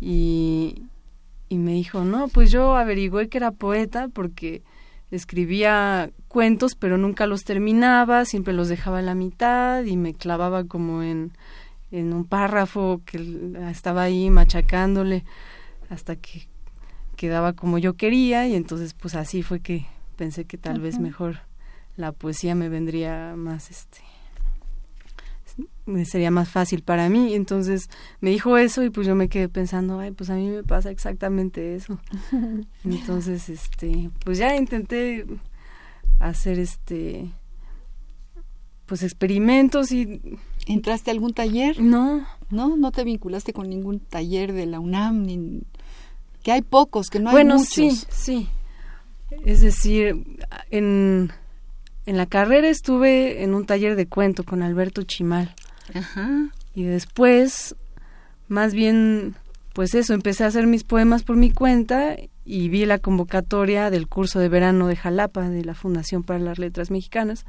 [0.00, 0.86] y,
[1.48, 4.62] y me dijo, no, pues yo averigüé que era poeta porque
[5.10, 10.64] escribía cuentos pero nunca los terminaba, siempre los dejaba a la mitad y me clavaba
[10.64, 11.32] como en,
[11.90, 15.24] en un párrafo que estaba ahí machacándole
[15.88, 16.49] hasta que
[17.20, 19.84] quedaba como yo quería y entonces pues así fue que
[20.16, 21.40] pensé que tal vez mejor
[21.96, 24.00] la poesía me vendría más este
[26.06, 27.34] sería más fácil para mí.
[27.34, 27.90] Entonces
[28.22, 30.90] me dijo eso y pues yo me quedé pensando, ay, pues a mí me pasa
[30.90, 31.98] exactamente eso.
[32.84, 35.26] Entonces, este, pues ya intenté
[36.20, 37.30] hacer este,
[38.86, 40.20] pues experimentos y...
[40.66, 41.80] ¿Entraste a algún taller?
[41.80, 42.24] No.
[42.50, 45.62] No, no te vinculaste con ningún taller de la UNAM, ni...
[46.42, 47.70] que hay pocos, que no hay bueno, muchos.
[47.72, 48.48] sí, sí.
[49.44, 50.38] Es decir,
[50.70, 51.32] en
[52.06, 55.54] en la carrera estuve en un taller de cuento con Alberto Chimal.
[55.94, 56.48] Ajá.
[56.74, 57.76] Y después,
[58.48, 59.36] más bien,
[59.74, 64.08] pues eso, empecé a hacer mis poemas por mi cuenta y vi la convocatoria del
[64.08, 67.44] curso de verano de Jalapa de la Fundación para las Letras Mexicanas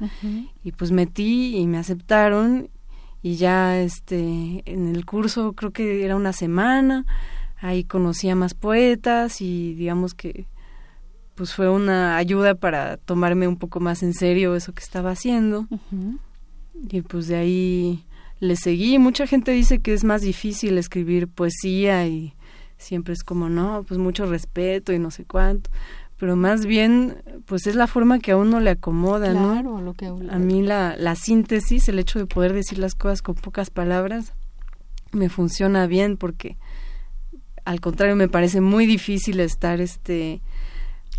[0.62, 2.68] y pues metí y me aceptaron
[3.20, 7.04] y ya este en el curso creo que era una semana
[7.62, 10.46] ahí conocí a más poetas y digamos que
[11.34, 15.66] pues fue una ayuda para tomarme un poco más en serio eso que estaba haciendo.
[16.90, 18.04] Y pues de ahí
[18.38, 18.98] le seguí.
[18.98, 22.34] Mucha gente dice que es más difícil escribir poesía y
[22.76, 25.70] siempre es como, no, pues mucho respeto y no sé cuánto.
[26.18, 29.80] Pero más bien, pues es la forma que a uno le acomoda, ¿no?
[29.80, 33.36] Lo que a mí la, la síntesis, el hecho de poder decir las cosas con
[33.36, 34.32] pocas palabras,
[35.12, 36.58] me funciona bien porque
[37.64, 40.40] al contrario me parece muy difícil estar este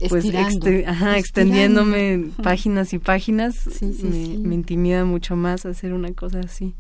[0.10, 3.70] pues extendiéndome páginas y páginas.
[3.82, 6.76] Me, intimida mucho más hacer una cosa así.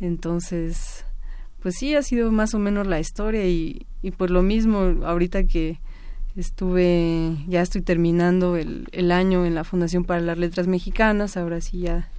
[0.00, 1.04] Entonces
[1.64, 5.44] pues sí ha sido más o menos la historia y, y por lo mismo ahorita
[5.44, 5.80] que
[6.36, 11.62] estuve ya estoy terminando el, el año en la Fundación para las Letras Mexicanas ahora
[11.62, 12.10] sí ya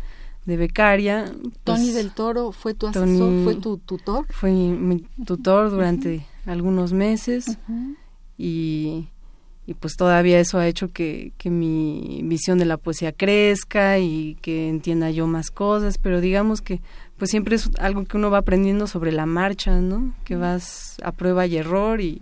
[0.45, 1.25] de becaria
[1.63, 6.93] Tony pues del Toro fue tu asesor fue tu tutor fue mi, tutor durante algunos
[6.93, 7.58] meses
[8.38, 9.08] y
[9.67, 14.38] y pues todavía eso ha hecho que, que mi visión de la poesía crezca y
[14.41, 16.81] que entienda yo más cosas, pero digamos que
[17.17, 20.13] pues siempre es algo que uno va aprendiendo sobre la marcha, ¿no?
[20.23, 22.21] Que vas a prueba y error y,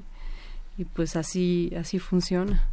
[0.77, 2.69] y pues así, así funciona.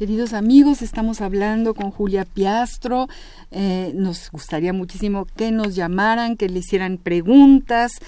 [0.00, 3.06] Queridos amigos, estamos hablando con Julia Piastro.
[3.50, 7.98] Eh, nos gustaría muchísimo que nos llamaran, que le hicieran preguntas.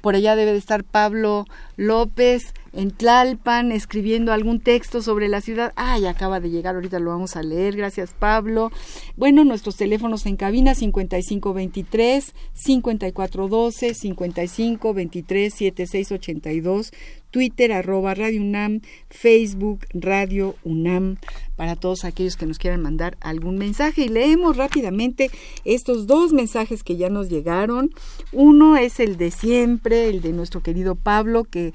[0.00, 1.44] Por allá debe de estar Pablo
[1.76, 5.72] López en Tlalpan escribiendo algún texto sobre la ciudad.
[5.76, 7.76] Ay, acaba de llegar, ahorita lo vamos a leer.
[7.76, 8.70] Gracias, Pablo.
[9.16, 16.92] Bueno, nuestros teléfonos en cabina 5523 5412 5523 7682
[17.32, 21.16] Twitter, arroba Radio UNAM, Facebook, Radio UNAM,
[21.56, 24.02] para todos aquellos que nos quieran mandar algún mensaje.
[24.02, 25.30] Y leemos rápidamente
[25.64, 27.90] estos dos mensajes que ya nos llegaron.
[28.32, 31.72] Uno es el de siempre, el de nuestro querido Pablo, que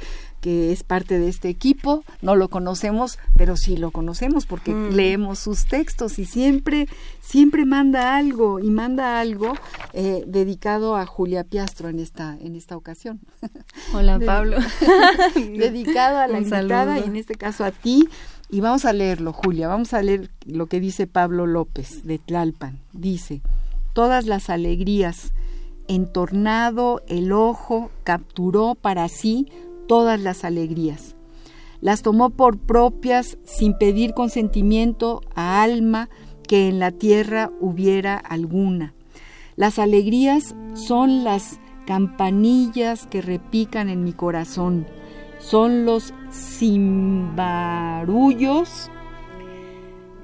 [0.48, 4.94] que es parte de este equipo, no lo conocemos, pero sí lo conocemos porque mm.
[4.94, 6.88] leemos sus textos y siempre,
[7.20, 9.56] siempre manda algo y manda algo
[9.92, 13.20] eh, dedicado a Julia Piastro en esta, en esta ocasión.
[13.94, 14.60] Hola Pablo.
[15.36, 18.08] dedicado a la invitada y en este caso a ti.
[18.50, 22.80] Y vamos a leerlo, Julia, vamos a leer lo que dice Pablo López de Tlalpan.
[22.94, 23.42] Dice,
[23.92, 25.34] todas las alegrías,
[25.90, 29.52] entornado el ojo, capturó para sí
[29.88, 31.16] todas las alegrías.
[31.82, 36.10] Las tomó por propias sin pedir consentimiento a alma
[36.48, 38.94] que en la tierra hubiera alguna.
[39.56, 44.88] Las alegrías son las campanillas que repican en mi corazón,
[45.40, 48.92] son los cimbarullos,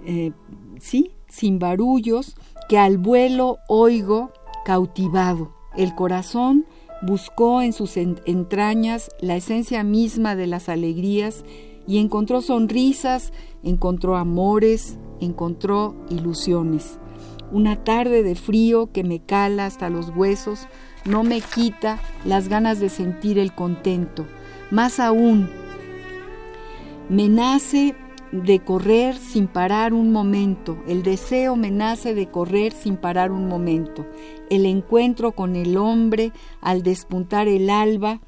[0.05, 0.31] eh,
[0.79, 2.35] sí, cimbarullos
[2.67, 4.31] que al vuelo oigo
[4.65, 5.53] cautivado.
[5.75, 6.65] El corazón
[7.05, 11.43] buscó en sus entrañas la esencia misma de las alegrías
[11.85, 16.97] y encontró sonrisas, encontró amores, encontró ilusiones.
[17.51, 20.67] Una tarde de frío que me cala hasta los huesos
[21.05, 24.25] no me quita las ganas de sentir el contento.
[24.71, 25.49] Más aún,
[27.09, 27.95] me nace
[28.33, 33.47] de correr sin parar un momento, el deseo me nace de correr sin parar un
[33.47, 34.07] momento,
[34.49, 38.21] el encuentro con el hombre al despuntar el alba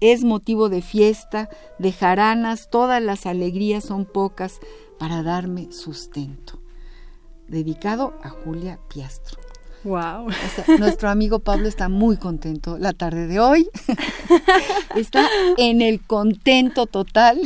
[0.00, 1.48] es motivo de fiesta,
[1.78, 4.58] de jaranas, todas las alegrías son pocas
[4.98, 6.60] para darme sustento.
[7.46, 9.41] Dedicado a Julia Piastro.
[9.84, 10.28] Wow.
[10.78, 13.68] nuestro amigo Pablo está muy contento la tarde de hoy.
[14.96, 17.40] está en el contento total,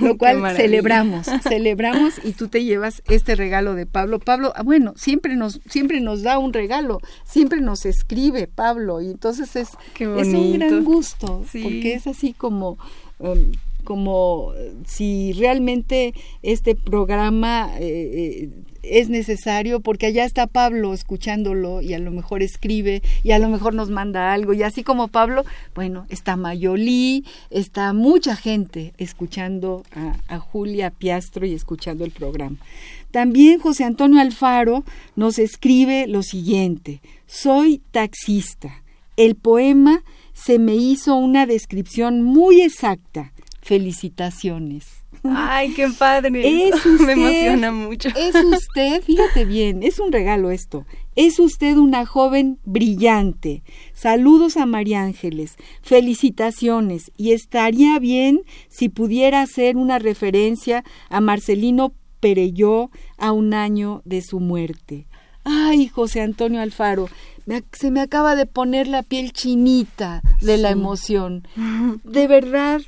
[0.00, 4.18] lo cual celebramos, celebramos y tú te llevas este regalo de Pablo.
[4.18, 9.10] Pablo, ah, bueno, siempre nos siempre nos da un regalo, siempre nos escribe Pablo y
[9.10, 12.78] entonces es, es un gran gusto, porque es así como
[13.18, 14.52] um, como
[14.86, 18.48] si realmente este programa eh, eh,
[18.82, 23.48] es necesario porque allá está Pablo escuchándolo y a lo mejor escribe y a lo
[23.48, 29.84] mejor nos manda algo y así como Pablo, bueno, está Mayolí, está mucha gente escuchando
[29.94, 32.56] a, a Julia Piastro y escuchando el programa.
[33.10, 34.84] También José Antonio Alfaro
[35.16, 38.82] nos escribe lo siguiente, soy taxista.
[39.16, 40.02] El poema
[40.32, 43.32] se me hizo una descripción muy exacta.
[43.62, 45.02] Felicitaciones.
[45.24, 46.42] Ay, qué padre.
[46.68, 48.08] Es Me emociona mucho.
[48.16, 50.84] Es usted, fíjate bien, es un regalo esto.
[51.14, 53.62] Es usted una joven brillante.
[53.92, 55.56] Saludos a María Ángeles.
[55.82, 57.12] Felicitaciones.
[57.16, 64.22] Y estaría bien si pudiera hacer una referencia a Marcelino Pereyó a un año de
[64.22, 65.06] su muerte.
[65.44, 67.08] Ay, José Antonio Alfaro,
[67.72, 71.46] se me acaba de poner la piel chinita de la emoción.
[72.04, 72.80] De verdad,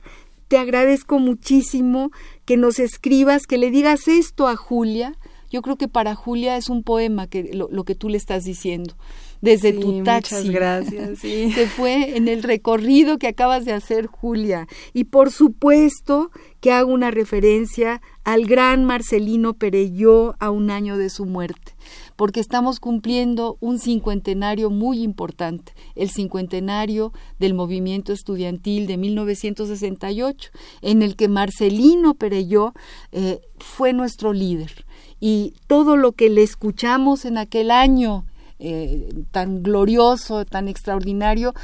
[0.48, 2.10] te agradezco muchísimo
[2.44, 5.16] que nos escribas, que le digas esto a Julia.
[5.50, 8.96] Yo creo que para Julia es un poema que lo, que tú le estás diciendo.
[9.40, 10.34] Desde tu taxi.
[10.34, 11.18] Muchas gracias.
[11.20, 14.66] Se fue en el recorrido que acabas de hacer, Julia.
[14.92, 16.30] Y por supuesto
[16.60, 21.74] que hago una referencia al gran Marcelino Pereyó a un año de su muerte
[22.16, 30.50] porque estamos cumpliendo un cincuentenario muy importante, el cincuentenario del movimiento estudiantil de 1968,
[30.82, 32.72] en el que Marcelino Pereyó
[33.12, 34.84] eh, fue nuestro líder.
[35.20, 38.24] Y todo lo que le escuchamos en aquel año
[38.58, 41.54] eh, tan glorioso, tan extraordinario,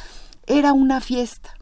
[0.47, 1.55] era una fiesta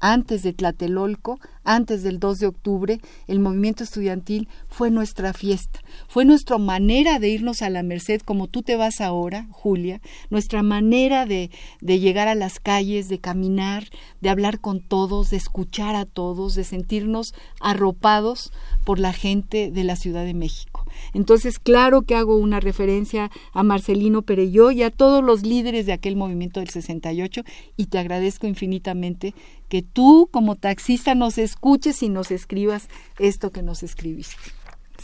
[0.00, 6.24] antes de Tlatelolco, antes del 2 de octubre, el movimiento estudiantil fue nuestra fiesta, fue
[6.24, 10.00] nuestra manera de irnos a la Merced como tú te vas ahora, Julia,
[10.30, 11.50] nuestra manera de,
[11.80, 13.84] de llegar a las calles, de caminar,
[14.20, 18.52] de hablar con todos, de escuchar a todos, de sentirnos arropados
[18.84, 20.71] por la gente de la Ciudad de México.
[21.14, 25.92] Entonces, claro que hago una referencia a Marcelino Pereyó y a todos los líderes de
[25.92, 27.42] aquel movimiento del 68
[27.76, 29.34] y te agradezco infinitamente
[29.68, 32.88] que tú como taxista nos escuches y nos escribas
[33.18, 34.36] esto que nos escribiste.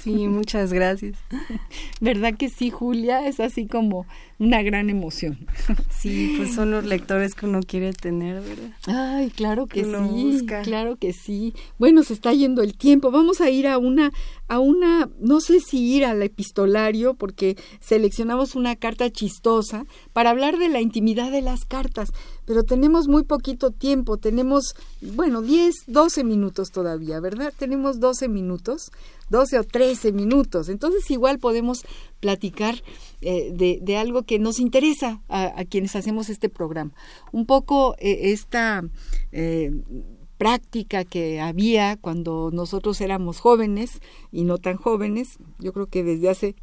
[0.03, 1.17] Sí, muchas gracias.
[2.01, 3.27] ¿Verdad que sí, Julia?
[3.27, 4.07] Es así como
[4.39, 5.39] una gran emoción.
[5.99, 8.71] Sí, pues son los lectores que uno quiere tener, ¿verdad?
[8.87, 11.55] Ay, claro que, sí, claro que sí.
[11.77, 13.11] Bueno, se está yendo el tiempo.
[13.11, 14.13] Vamos a ir a una,
[14.49, 20.59] a una, no sé si ir al epistolario, porque seleccionamos una carta chistosa para hablar
[20.59, 22.11] de la intimidad de las cartas,
[22.47, 27.53] pero tenemos muy poquito tiempo, tenemos, bueno, 10, 12 minutos todavía, ¿verdad?
[27.59, 28.91] Tenemos 12 minutos,
[29.29, 31.85] 12 o 13 minutos, entonces igual podemos
[32.21, 32.83] platicar
[33.21, 36.93] eh, de, algo que nos interesa a, quienes hacemos este programa.
[37.33, 38.83] Un poco eh, esta
[39.33, 39.71] eh,
[40.39, 44.01] práctica que había cuando nosotros éramos jóvenes
[44.33, 46.55] y no tan jóvenes, yo creo que desde hace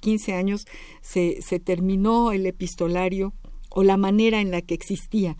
[0.00, 0.66] 15 años
[1.00, 3.32] se, se terminó el epistolario
[3.70, 5.36] o la manera en la que existía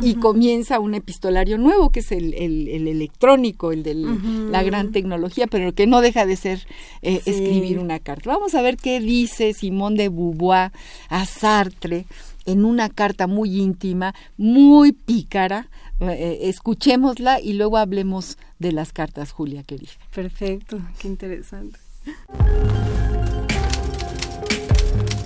[0.00, 5.46] y comienza un epistolario nuevo, que es el, el, electrónico, el de la gran tecnología,
[5.46, 6.66] pero que no deja de ser
[7.02, 8.30] eh, escribir una carta.
[8.30, 10.72] Vamos a ver qué dice Simón de Beauvoir
[11.08, 12.06] a Sartre
[12.46, 15.68] en una carta muy íntima, muy pícara.
[16.10, 19.92] Eh, escuchémosla y luego hablemos de las cartas, Julia, querida.
[20.14, 21.78] Perfecto, qué interesante.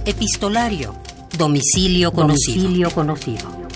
[0.05, 0.95] Epistolario,
[1.39, 2.63] domicilio conocido.
[2.63, 3.67] Domicilio conocido.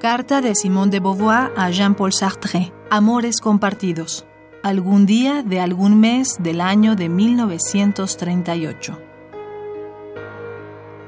[0.00, 2.72] Carta de Simone de Beauvoir a Jean-Paul Sartre.
[2.90, 4.26] Amores compartidos.
[4.62, 9.03] Algún día de algún mes del año de 1938.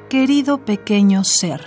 [0.08, 1.60] Querido pequeño ser,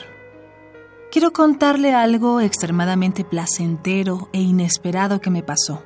[1.11, 5.83] quiero contarle algo extremadamente placentero e inesperado que me pasó.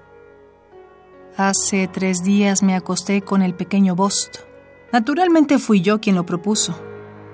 [1.35, 4.41] Hace tres días me acosté con el pequeño Bost.
[4.91, 6.79] Naturalmente fui yo quien lo propuso.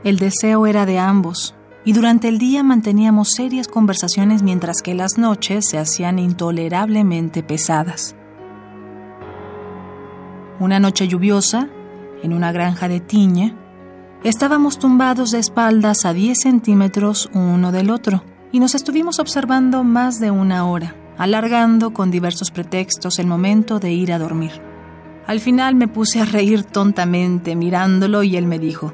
[0.05, 1.53] El deseo era de ambos,
[1.83, 8.15] y durante el día manteníamos serias conversaciones mientras que las noches se hacían intolerablemente pesadas.
[10.61, 11.67] Una noche lluviosa,
[12.23, 13.53] en una granja de tiña,
[14.23, 20.19] estábamos tumbados de espaldas a 10 centímetros uno del otro y nos estuvimos observando más
[20.19, 24.61] de una hora, alargando con diversos pretextos el momento de ir a dormir.
[25.25, 28.93] Al final me puse a reír tontamente mirándolo y él me dijo,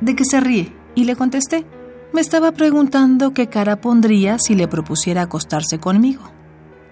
[0.00, 0.74] ¿De qué se ríe?
[0.94, 1.64] Y le contesté,
[2.12, 6.24] me estaba preguntando qué cara pondría si le propusiera acostarse conmigo.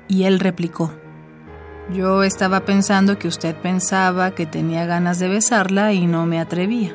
[0.07, 0.93] Y él replicó,
[1.93, 6.95] yo estaba pensando que usted pensaba que tenía ganas de besarla y no me atrevía.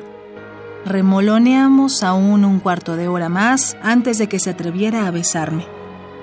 [0.86, 5.66] Remoloneamos aún un cuarto de hora más antes de que se atreviera a besarme.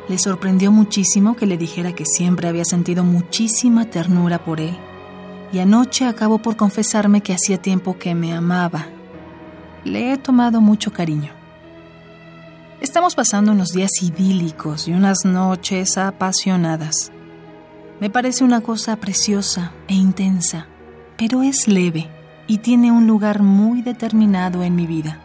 [0.08, 4.78] Le sorprendió muchísimo que le dijera que siempre había sentido muchísima ternura por él.
[5.52, 8.88] Y anoche acabó por confesarme que hacía tiempo que me amaba
[9.84, 11.34] le he tomado mucho cariño.
[12.82, 17.12] Estamos pasando unos días idílicos y unas noches apasionadas.
[18.00, 20.68] Me parece una cosa preciosa e intensa,
[21.18, 22.10] pero es leve
[22.52, 25.20] y tiene un lugar muy determinado en mi vida.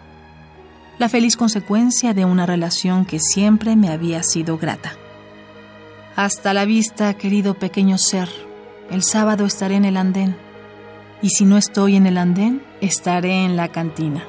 [0.96, 4.92] La feliz consecuencia de una relación que siempre me había sido grata.
[6.14, 8.28] Hasta la vista, querido pequeño ser.
[8.92, 10.36] El sábado estaré en el andén.
[11.20, 14.22] Y si no estoy en el andén, estaré en la cantina.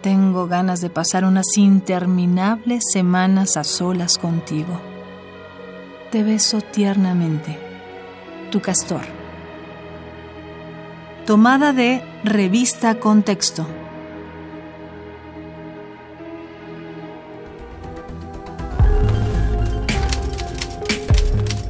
[0.00, 4.80] Tengo ganas de pasar unas interminables semanas a solas contigo.
[6.12, 7.58] Te beso tiernamente.
[8.52, 9.15] Tu castor.
[11.26, 13.66] Tomada de Revista Contexto.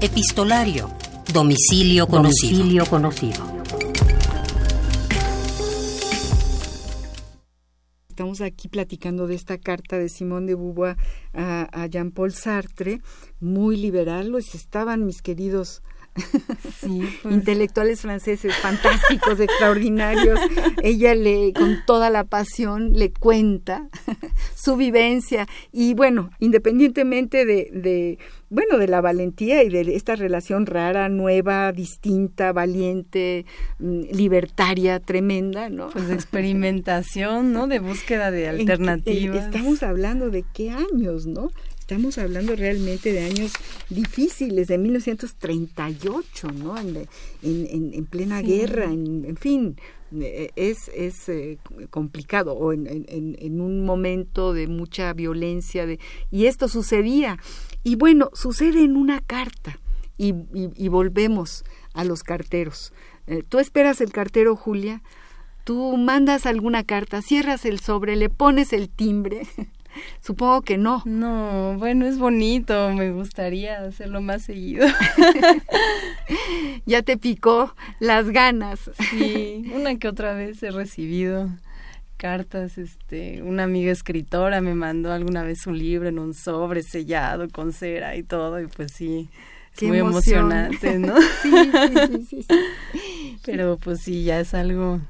[0.03, 0.91] Epistolario.
[1.33, 2.59] Domicilio conocido.
[2.59, 3.57] Domicilio conocido.
[8.11, 10.97] estamos aquí platicando de esta carta de Simón de Beauvoir
[11.33, 13.01] a, Jean-Paul Sartre,
[13.41, 15.83] muy liberal, los estaban mis queridos
[16.81, 17.35] pues.
[17.35, 20.39] intelectuales franceses fantásticos, extraordinarios.
[20.83, 23.89] Ella le, con toda la pasión, le cuenta
[24.55, 31.09] su vivencia y bueno, independientemente de, bueno, de la valentía y de esta relación rara,
[31.09, 33.45] nueva, distinta, valiente,
[33.79, 35.91] mm, libertaria, tremenda, ¿no?
[35.91, 37.67] Pues de experimentación, ¿no?
[37.67, 39.47] De búsqueda de alternativas.
[39.47, 41.51] Estamos hablando de qué años, ¿no?
[41.87, 43.53] Estamos hablando realmente de años
[43.91, 46.77] difíciles, de 1938, ¿no?
[46.77, 47.07] En,
[47.45, 49.77] en, plena guerra, en, fin,
[50.21, 51.59] eh, es, es eh,
[51.91, 56.01] complicado, o en, un momento de mucha violencia, de,
[56.33, 57.39] y esto sucedía.
[57.85, 59.79] Y bueno, sucede en una carta
[60.19, 60.33] y,
[60.89, 61.65] volvemos
[61.95, 62.93] a los carteros.
[63.29, 65.05] Eh, tú esperas el cartero, Julia,
[65.63, 69.43] tú mandas alguna carta, cierras el sobre, le pones el timbre.
[70.21, 71.03] Supongo que no.
[71.05, 74.87] No, bueno, es bonito, me gustaría hacerlo más seguido.
[76.87, 78.91] ya te picó las ganas.
[79.11, 81.51] Sí, una que otra vez he recibido
[82.17, 87.49] cartas, este, una amiga escritora me mandó alguna vez un libro en un sobre sellado
[87.51, 89.29] con cera y todo, y pues sí,
[89.77, 91.15] es muy emocionante, ¿no?
[91.43, 95.01] sí, sí, sí, sí, Pero pues sí, ya es algo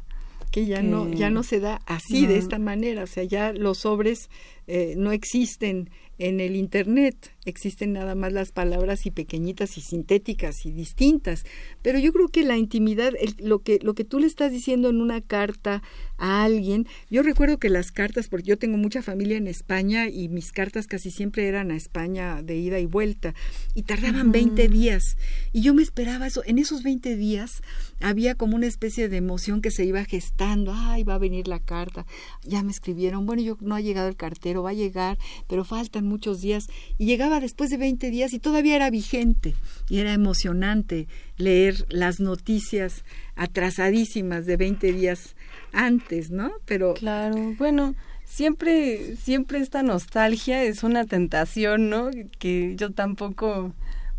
[0.51, 3.79] que ya no ya no se da así de esta manera, o sea, ya los
[3.79, 4.31] sobres
[4.67, 7.33] eh, no existen en el Internet.
[7.45, 11.45] Existen nada más las palabras y pequeñitas y sintéticas y distintas,
[11.83, 15.01] pero yo creo que la intimidad, lo, que, lo que tú le estás diciendo en
[15.01, 15.83] una carta
[16.19, 20.29] a alguien, yo recuerdo que las cartas, porque yo tengo mucha familia en España y
[20.29, 23.35] mis cartas casi siempre eran a España de ida y vuelta
[23.75, 25.17] y tardaban 20 días
[25.53, 27.63] y yo me esperaba eso, en esos 20 días
[28.01, 31.61] había como una especie de emoción que se iba gestando, ay, va a venir la
[31.61, 32.07] carta,
[32.45, 36.07] ya me escribieron, bueno, yo no ha llegado el cartero, va a llegar, pero faltan
[36.07, 39.55] muchos días y llegaba después de 20 días y todavía era vigente
[39.89, 45.37] y era emocionante leer las noticias atrasadísimas de 20 días
[45.73, 46.53] antes, ¿no?
[46.65, 52.11] Pero claro, bueno, siempre siempre esta nostalgia es una tentación, ¿no?
[52.39, 53.73] Que yo tampoco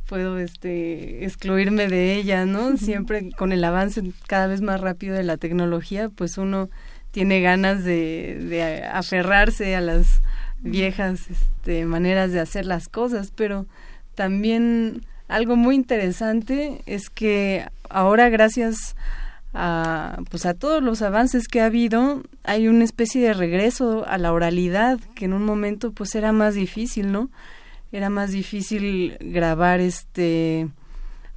[0.08, 2.78] puedo este excluirme de ella, ¿no?
[2.78, 6.70] Siempre con el avance cada vez más rápido de la tecnología, pues uno
[7.12, 10.22] tiene ganas de, de aferrarse a las
[10.60, 13.66] viejas este, maneras de hacer las cosas, pero
[14.16, 18.96] también algo muy interesante es que ahora gracias
[19.54, 24.18] a, pues a todos los avances que ha habido, hay una especie de regreso a
[24.18, 27.30] la oralidad que en un momento pues era más difícil, ¿no?
[27.92, 30.70] Era más difícil grabar este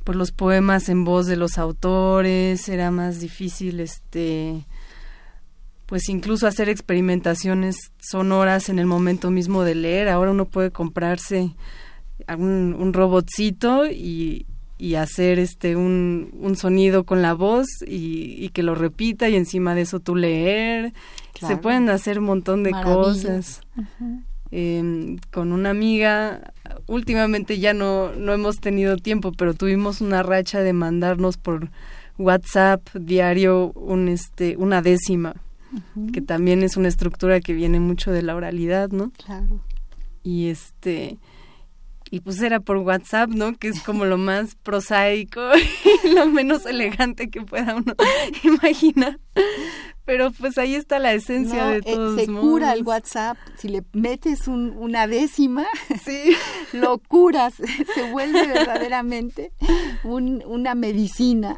[0.05, 4.67] pues los poemas en voz de los autores, era más difícil este
[5.87, 10.09] pues incluso hacer experimentaciones sonoras en el momento mismo de leer.
[10.09, 11.55] Ahora uno puede comprarse
[12.39, 14.47] un, un robotcito y,
[14.79, 19.37] y hacer este un, un, sonido con la voz y, y, que lo repita y
[19.37, 20.93] encima de eso tú leer.
[21.39, 23.63] Se pueden hacer un montón de cosas.
[24.53, 26.53] Em, con una amiga,
[26.87, 31.71] últimamente ya no, no hemos tenido tiempo, pero tuvimos una racha de mandarnos por
[32.19, 35.35] WhatsApp diario un, este, una décima
[36.13, 39.13] que también es una estructura que viene mucho de la oralidad, ¿no?
[39.25, 39.61] Claro.
[40.23, 41.19] Y este
[42.11, 43.55] y pues era por WhatsApp, ¿no?
[43.55, 45.41] Que es como lo más prosaico
[46.05, 47.95] y lo menos elegante que pueda uno
[48.43, 49.19] imaginar
[50.11, 53.85] pero pues ahí está la esencia de eh, todos se cura el WhatsApp si le
[53.93, 55.67] metes una décima
[56.05, 56.37] sí.
[56.73, 57.55] lo curas
[57.95, 59.53] se vuelve verdaderamente
[60.03, 61.55] una medicina.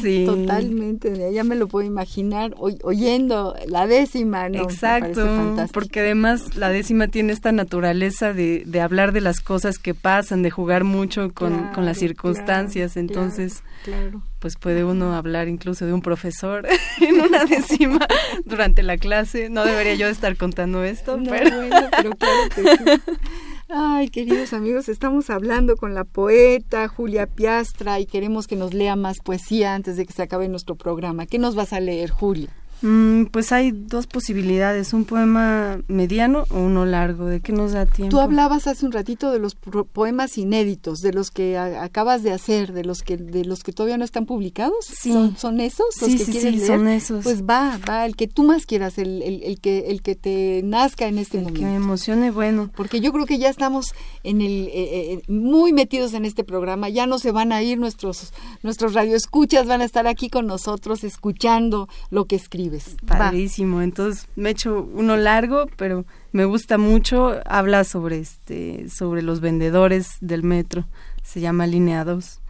[0.00, 0.24] Sí.
[0.26, 7.06] Totalmente ya me lo puedo imaginar oyendo la décima no exacto porque además la décima
[7.06, 11.68] tiene esta naturaleza de, de hablar de las cosas que pasan de jugar mucho con,
[11.68, 16.66] con las circunstancias entonces claro pues puede uno hablar incluso de un profesor
[17.00, 18.04] en una décima
[18.44, 19.48] durante la clase.
[19.48, 21.50] No debería yo estar contando esto, pero...
[21.96, 23.14] pero claro que sí.
[23.68, 28.96] Ay, queridos amigos, estamos hablando con la poeta Julia Piastra y queremos que nos lea
[28.96, 31.26] más poesía antes de que se acabe nuestro programa.
[31.26, 32.50] ¿Qué nos vas a leer, Julia?
[32.82, 37.26] Mm, pues hay dos posibilidades, un poema mediano o uno largo.
[37.26, 38.10] ¿De qué nos da tiempo?
[38.10, 42.72] Tú hablabas hace un ratito de los poemas inéditos, de los que acabas de hacer,
[42.72, 44.84] de los que de los que todavía no están publicados.
[44.84, 45.12] Sí.
[45.36, 46.66] ¿Son, esos los que quieres leer?
[46.66, 47.22] son esos.
[47.22, 51.06] Pues va, va, el que tú más quieras, el, el, que el que te nazca
[51.06, 51.60] en este momento.
[51.60, 52.70] Que me emocione, bueno.
[52.74, 56.88] Porque yo creo que ya estamos en el eh, eh, muy metidos en este programa.
[56.88, 61.04] Ya no se van a ir nuestros nuestros radioescuchas, van a estar aquí con nosotros
[61.04, 62.36] escuchando lo que
[62.76, 63.06] escribes.
[63.06, 63.82] Padrísimo.
[63.82, 67.40] Entonces me he hecho uno largo, pero me gusta mucho.
[67.46, 70.86] Habla sobre este, sobre los vendedores del metro.
[71.22, 72.40] Se llama Línea 2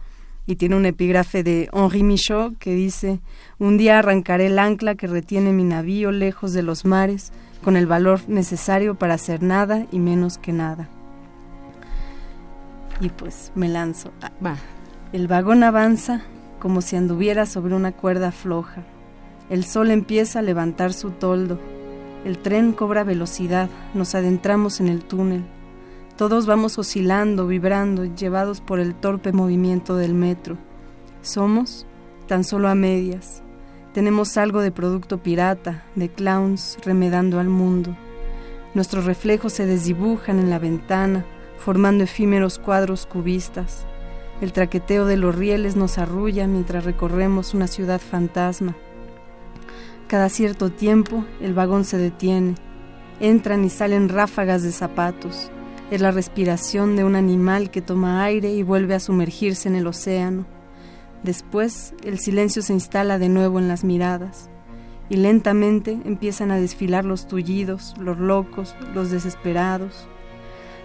[0.45, 3.19] y tiene un epígrafe de Henri Michaud que dice:
[3.59, 7.31] Un día arrancaré el ancla que retiene mi navío lejos de los mares,
[7.63, 10.89] con el valor necesario para hacer nada y menos que nada.
[12.99, 14.11] Y pues me lanzo.
[14.45, 14.57] Va.
[15.11, 16.21] El vagón avanza
[16.59, 18.83] como si anduviera sobre una cuerda floja.
[19.49, 21.59] El sol empieza a levantar su toldo.
[22.25, 23.69] El tren cobra velocidad.
[23.93, 25.43] Nos adentramos en el túnel.
[26.17, 30.57] Todos vamos oscilando, vibrando, llevados por el torpe movimiento del metro.
[31.21, 31.85] Somos
[32.27, 33.41] tan solo a medias.
[33.93, 37.95] Tenemos algo de producto pirata, de clowns remedando al mundo.
[38.73, 41.25] Nuestros reflejos se desdibujan en la ventana,
[41.57, 43.85] formando efímeros cuadros cubistas.
[44.41, 48.75] El traqueteo de los rieles nos arrulla mientras recorremos una ciudad fantasma.
[50.13, 52.53] Cada cierto tiempo el vagón se detiene.
[53.19, 55.49] Entran y salen ráfagas de zapatos.
[55.89, 59.87] Es la respiración de un animal que toma aire y vuelve a sumergirse en el
[59.87, 60.45] océano.
[61.23, 64.51] Después el silencio se instala de nuevo en las miradas
[65.09, 70.07] y lentamente empiezan a desfilar los tullidos, los locos, los desesperados.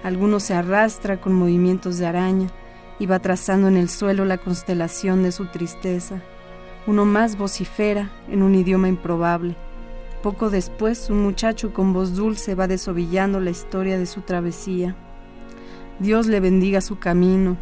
[0.05, 2.49] Alguno se arrastra con movimientos de araña
[2.99, 6.23] y va trazando en el suelo la constelación de su tristeza.
[6.89, 9.55] Uno más vocifera en un idioma improbable.
[10.23, 14.97] Poco después, un muchacho con voz dulce va desovillando la historia de su travesía.
[15.99, 17.59] Dios le bendiga su camino,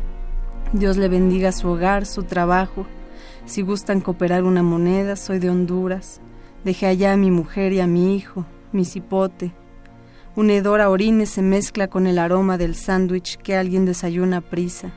[0.72, 2.86] Dios le bendiga su hogar, su trabajo.
[3.46, 6.20] Si gustan cooperar una moneda, soy de Honduras.
[6.62, 9.50] Dejé allá a mi mujer y a mi hijo, mi cipote.
[10.36, 14.40] Un hedor a orines se mezcla con el aroma del sándwich que alguien desayuna a
[14.42, 14.92] prisa.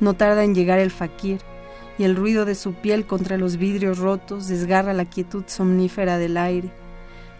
[0.00, 1.42] No tarda en llegar el faquir,
[1.98, 6.36] y el ruido de su piel contra los vidrios rotos desgarra la quietud somnífera del
[6.36, 6.70] aire.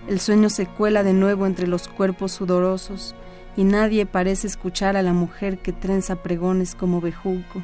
[0.08, 3.14] El sueño se cuela de nuevo entre los cuerpos sudorosos,
[3.56, 7.62] y nadie parece escuchar a la mujer que trenza pregones como bejuco.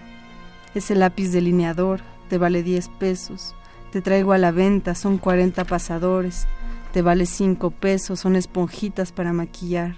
[0.74, 3.54] Ese lápiz delineador te vale diez pesos
[3.94, 6.48] te traigo a la venta, son cuarenta pasadores,
[6.92, 9.94] te vale cinco pesos, son esponjitas para maquillar.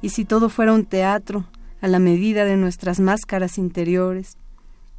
[0.00, 1.44] Y si todo fuera un teatro,
[1.80, 4.38] a la medida de nuestras máscaras interiores,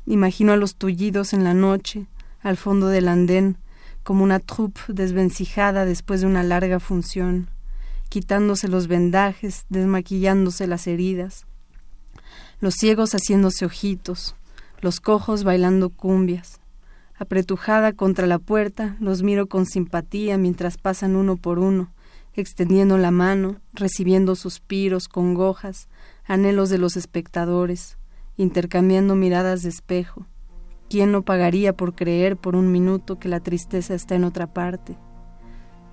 [0.05, 2.07] imagino a los tullidos en la noche,
[2.41, 3.57] al fondo del andén,
[4.03, 7.49] como una troupe desvencijada después de una larga función,
[8.09, 11.45] quitándose los vendajes, desmaquillándose las heridas,
[12.59, 14.35] los ciegos haciéndose ojitos,
[14.81, 16.59] los cojos bailando cumbias,
[17.15, 21.93] Apretujada contra la puerta, los miro con simpatía mientras pasan uno por uno,
[22.33, 25.87] extendiendo la mano, recibiendo suspiros, congojas,
[26.25, 27.97] anhelos de los espectadores,
[28.37, 30.25] intercambiando miradas de espejo.
[30.89, 34.97] ¿Quién no pagaría por creer por un minuto que la tristeza está en otra parte?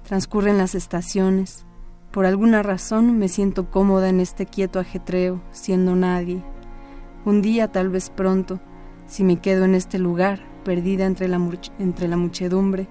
[0.05, 1.65] Transcurren las estaciones.
[2.11, 6.43] Por alguna razón me siento cómoda en este quieto ajetreo, siendo nadie.
[7.25, 8.61] Un día, tal vez pronto,
[9.07, 11.41] si me quedo en este lugar, perdida entre la,
[11.79, 12.89] entre la muchedumbre,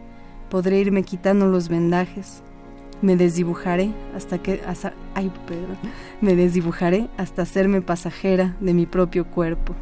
[0.50, 2.43] podré irme quitando los vendajes.
[3.02, 4.62] Me desdibujaré hasta que
[5.16, 5.78] ay, Pedro,
[6.22, 9.76] me desdibujaré hasta hacerme pasajera de mi propio cuerpo.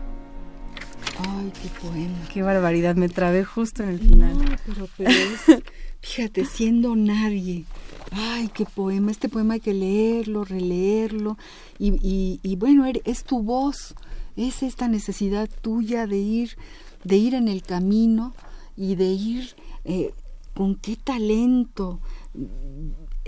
[1.20, 2.18] Ay, qué poema.
[2.32, 4.60] Qué barbaridad, me trabé justo en el final.
[4.66, 5.64] pero, pero es,
[6.02, 7.66] fíjate, siendo nadie.
[8.12, 9.12] Ay, qué poema.
[9.12, 11.38] Este poema hay que leerlo, releerlo.
[11.80, 13.96] Y, y, y bueno, es tu voz,
[14.36, 16.58] es esta necesidad tuya de ir
[17.04, 18.34] de ir en el camino
[18.76, 19.56] y de ir
[19.86, 20.14] eh,
[20.54, 22.00] con qué talento,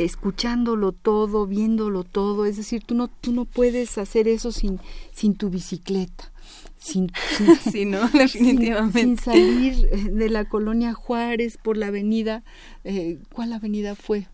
[0.03, 4.79] escuchándolo todo, viéndolo todo, es decir, tú no, tú no puedes hacer eso sin,
[5.11, 6.31] sin tu bicicleta
[6.79, 7.11] sin,
[7.71, 8.99] sí, no, definitivamente.
[8.99, 12.43] Sin, salir eh, de la colonia Juárez por la avenida,
[12.83, 14.27] eh, ¿cuál avenida fue?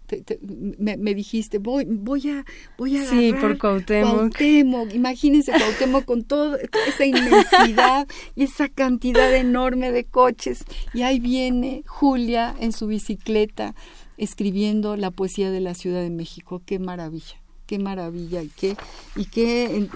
[0.78, 2.46] me, dijiste, voy, voy a,
[2.78, 4.14] voy a Sí, por Cuauhtémoc.
[4.14, 10.64] Cuauhtémoc, imagínense Cuauhtémoc con toda esa inmensidad y esa cantidad enorme de coches.
[10.94, 13.74] Y ahí viene Julia en su bicicleta
[14.18, 16.62] escribiendo la poesía de la Ciudad de México.
[16.66, 17.36] Qué maravilla
[17.68, 18.78] qué maravilla y qué
[19.16, 19.88] y qué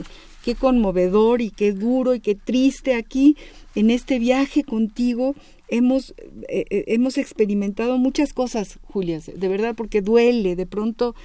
[0.44, 3.38] qué conmovedor y qué duro y qué triste aquí
[3.76, 5.36] en este viaje contigo
[5.68, 6.14] hemos,
[6.48, 11.16] eh, eh, hemos experimentado muchas cosas, Julia, de verdad, porque duele, de pronto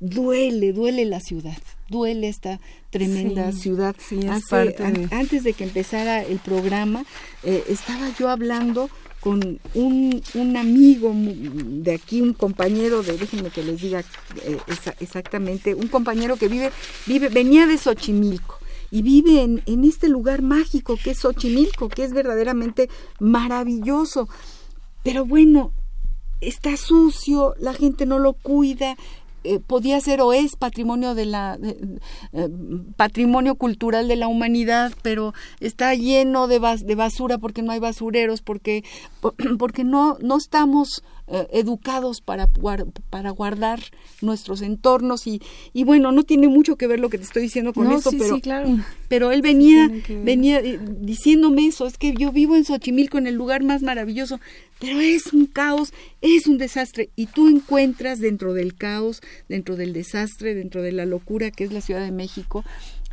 [0.00, 1.56] duele, duele la ciudad,
[1.88, 3.96] duele esta tremenda ciudad.
[5.10, 7.04] Antes de que empezara el programa,
[7.42, 8.90] eh, estaba yo hablando
[9.24, 14.04] con un, un, amigo de aquí, un compañero de, déjenme que les diga
[15.00, 16.70] exactamente, un compañero que vive,
[17.06, 18.58] vive, venía de Xochimilco
[18.90, 24.28] y vive en, en este lugar mágico que es Xochimilco, que es verdaderamente maravilloso.
[25.02, 25.72] Pero bueno,
[26.42, 28.94] está sucio, la gente no lo cuida,
[29.44, 32.48] eh, podía ser o es patrimonio de la eh,
[32.96, 38.40] patrimonio cultural de la humanidad, pero está lleno de, de basura porque no hay basureros,
[38.40, 38.84] porque
[39.58, 42.48] porque no no estamos eh, educados para
[43.08, 43.80] para guardar
[44.20, 45.40] nuestros entornos y,
[45.72, 48.38] y bueno no tiene mucho que ver lo que te estoy diciendo con esto, pero
[49.08, 49.90] pero él venía
[50.22, 54.38] venía diciéndome eso es que yo vivo en Xochimilco en el lugar más maravilloso
[54.80, 59.94] pero es un caos, es un desastre y tú encuentras dentro del caos, dentro del
[59.94, 62.64] desastre, dentro de la locura que es la Ciudad de México,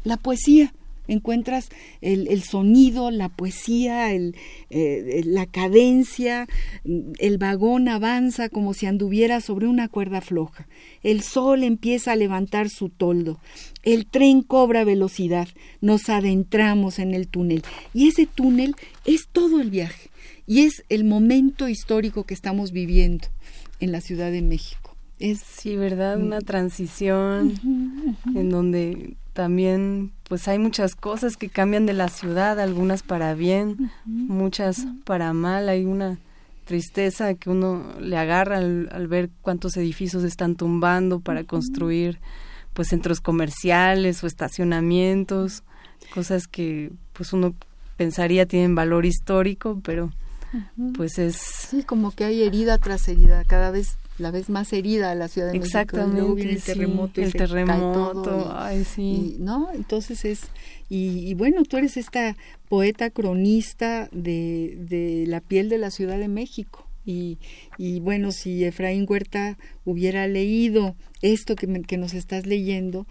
[0.04, 0.74] la poesía.
[1.12, 1.70] Encuentras
[2.02, 4.36] el, sonido, la poesía, el,
[4.70, 6.48] eh, la cadencia,
[6.84, 10.68] el vagón avanza como si anduviera sobre una cuerda floja.
[11.04, 13.40] El sol empieza a levantar su toldo.
[13.84, 15.48] El tren cobra velocidad.
[15.82, 17.64] Nos adentramos en el túnel.
[17.94, 20.10] Y ese túnel es todo el viaje.
[20.48, 23.28] Y es el momento histórico que estamos viviendo
[23.80, 24.96] en la Ciudad de México.
[25.20, 26.20] Es, sí, ¿verdad?
[26.20, 27.54] Una transición
[28.36, 33.92] en donde también pues hay muchas cosas que cambian de la ciudad, algunas para bien,
[34.06, 36.20] muchas para mal, hay una
[36.66, 42.20] tristeza que uno le agarra al, ver cuántos edificios están tumbando para construir
[42.74, 45.64] pues centros comerciales o estacionamientos,
[46.14, 47.54] cosas que pues uno
[47.98, 50.12] pensaría tienen valor histórico, pero
[50.96, 55.14] pues es sí como que hay herida tras herida, cada vez la vez más herida
[55.16, 56.50] la Ciudad de Exactamente, México.
[56.50, 59.36] el terremoto, el terremoto, ay sí.
[59.40, 59.70] ¿no?
[59.74, 60.42] Entonces es
[60.94, 62.36] y, bueno, tú eres esta
[62.68, 66.86] poeta cronista de, de la piel de la Ciudad de México.
[67.06, 67.38] Y,
[67.78, 73.08] y, bueno, si Efraín Huerta hubiera leído esto que, que nos estás leyendo,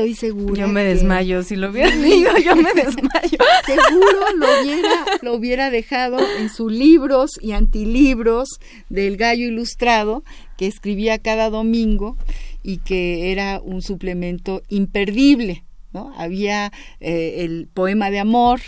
[0.00, 0.60] estoy segura.
[0.60, 3.38] Yo me desmayo, si lo hubiera leído, yo me desmayo.
[3.66, 8.48] Seguro lo hubiera, lo hubiera dejado en sus libros y antilibros
[8.88, 10.24] del Gallo Ilustrado,
[10.56, 12.16] que escribía cada domingo
[12.62, 15.64] y que era un suplemento imperdible.
[15.92, 16.12] ¿no?
[16.16, 18.60] Había eh, el poema de amor,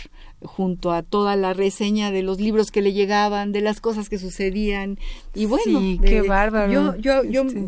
[0.45, 4.17] junto a toda la reseña de los libros que le llegaban, de las cosas que
[4.17, 4.97] sucedían.
[5.33, 6.71] Y bueno, qué bárbaro.
[6.71, 7.63] Yo, yo, yo este.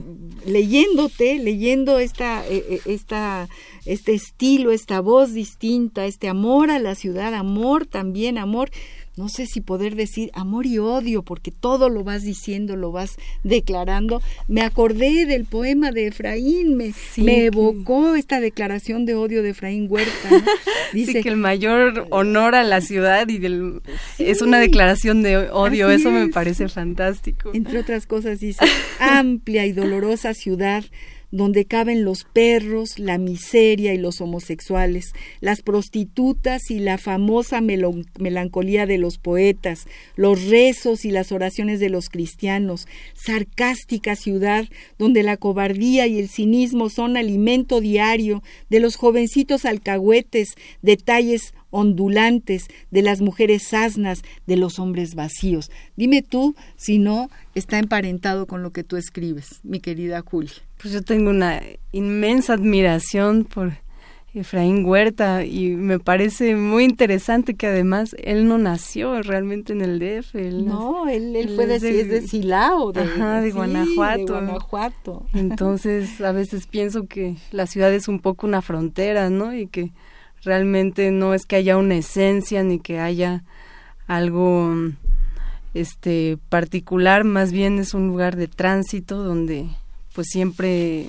[0.46, 3.50] Leyéndote, leyendo esta, eh, eh, esta,
[3.86, 8.70] este estilo, esta voz distinta, este amor a la ciudad, amor también, amor
[9.18, 13.16] no sé si poder decir amor y odio, porque todo lo vas diciendo, lo vas
[13.44, 14.22] declarando.
[14.48, 19.88] Me acordé del poema de Efraín, me, me evocó esta declaración de odio de Efraín
[19.90, 20.30] Huerta.
[20.94, 23.82] Dice que el mayor honor a la ciudad y del,
[24.20, 27.52] es una declaración de odio, eso me parece fantástico.
[27.54, 28.66] Entre otras cosas dice,
[29.00, 30.84] amplia y dolorosa ciudad
[31.36, 38.86] donde caben los perros, la miseria y los homosexuales, las prostitutas y la famosa melancolía
[38.86, 44.66] de los poetas, los rezos y las oraciones de los cristianos, sarcástica ciudad
[44.98, 52.68] donde la cobardía y el cinismo son alimento diario de los jovencitos alcahuetes, detalles ondulantes,
[52.92, 55.70] de las mujeres asnas, de los hombres vacíos.
[55.96, 60.54] Dime tú si no está emparentado con lo que tú escribes, mi querida Julia.
[60.82, 61.62] Pues yo tengo una
[61.92, 63.74] inmensa admiración por
[64.34, 70.00] Efraín Huerta y me parece muy interesante que además él no nació realmente en el
[70.00, 70.36] DF.
[70.66, 74.34] no, él, fue de, es de Silao, de, de, Guanajuato.
[74.34, 75.26] de Guanajuato.
[75.34, 79.56] Entonces a veces pienso que la ciudad es un poco una frontera, ¿no?
[79.56, 79.94] Y que
[80.46, 83.44] realmente no es que haya una esencia ni que haya
[84.08, 84.74] algo
[85.74, 89.68] este particular, más bien es un lugar de tránsito donde
[90.14, 91.08] pues siempre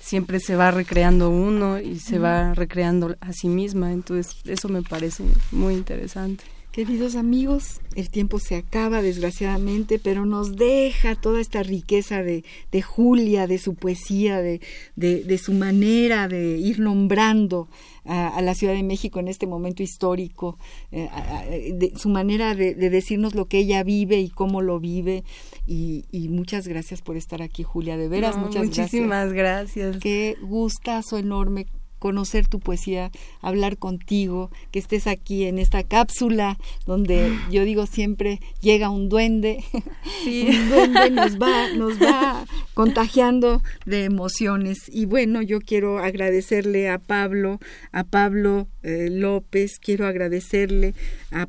[0.00, 4.82] siempre se va recreando uno y se va recreando a sí misma, entonces eso me
[4.82, 6.44] parece muy interesante.
[6.76, 12.82] Queridos amigos, el tiempo se acaba desgraciadamente, pero nos deja toda esta riqueza de, de
[12.82, 14.60] Julia, de su poesía, de,
[14.94, 17.68] de, su manera de ir nombrando
[18.04, 20.58] a, la Ciudad de México en este momento histórico,
[20.92, 25.24] eh, de, su manera de, decirnos lo que ella vive y cómo lo vive.
[25.66, 29.96] Y, muchas gracias por estar aquí, Julia, de veras, muchas muchísimas gracias.
[29.96, 31.68] Qué gustazo enorme
[31.98, 38.40] conocer tu poesía, hablar contigo, que estés aquí en esta cápsula donde yo digo siempre
[38.60, 39.64] llega un duende,
[40.26, 42.44] un duende nos va, nos va
[42.74, 44.78] contagiando de emociones.
[44.88, 47.58] Y bueno, yo quiero agradecerle a Pablo,
[47.92, 50.94] a Pablo eh, López, quiero agradecerle
[51.30, 51.46] a,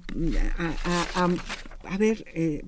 [0.57, 1.27] a,
[1.83, 2.61] a, ver, eh,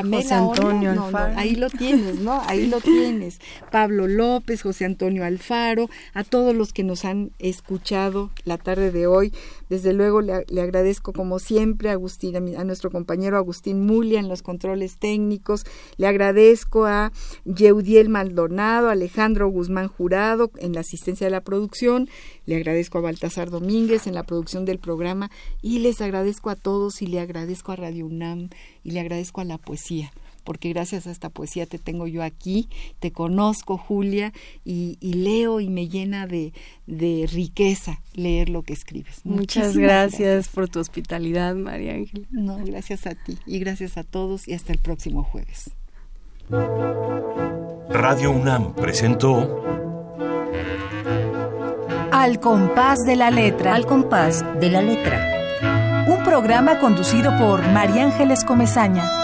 [0.00, 1.38] José Antonio Alfaro.
[1.38, 2.40] ahí lo tienes, ¿no?
[2.46, 3.40] Ahí lo tienes.
[3.70, 9.06] Pablo López, José Antonio Alfaro, a todos los que nos han escuchado la tarde de
[9.06, 9.32] hoy.
[9.72, 14.42] Desde luego le, agradezco como siempre a Agustín, a, nuestro compañero Agustín Mulia en los
[14.42, 15.64] controles técnicos.
[15.96, 17.10] Le agradezco a
[17.46, 22.10] Yeudiel Maldonado, Alejandro Guzmán Jurado en la asistencia de la producción.
[22.44, 25.30] Le agradezco a Baltasar Domínguez en la producción del programa
[25.62, 28.50] y les agradezco a todos y le agradezco a Radio UNAM
[28.84, 30.12] y le agradezco a la poesía
[30.42, 32.68] porque gracias a esta poesía te tengo yo aquí,
[33.00, 34.32] te conozco, Julia,
[34.64, 36.52] y, leo y me llena de,
[37.32, 39.24] riqueza leer lo que escribes.
[39.24, 42.26] Muchas gracias, por tu hospitalidad, María Ángel.
[42.30, 45.70] No, gracias a ti y gracias a todos y hasta el próximo jueves.
[47.88, 49.62] Radio UNAM presentó
[52.10, 53.74] Al compás de la letra.
[53.74, 56.04] Al compás de la letra.
[56.08, 59.21] Un programa conducido por María Ángeles Comezaña.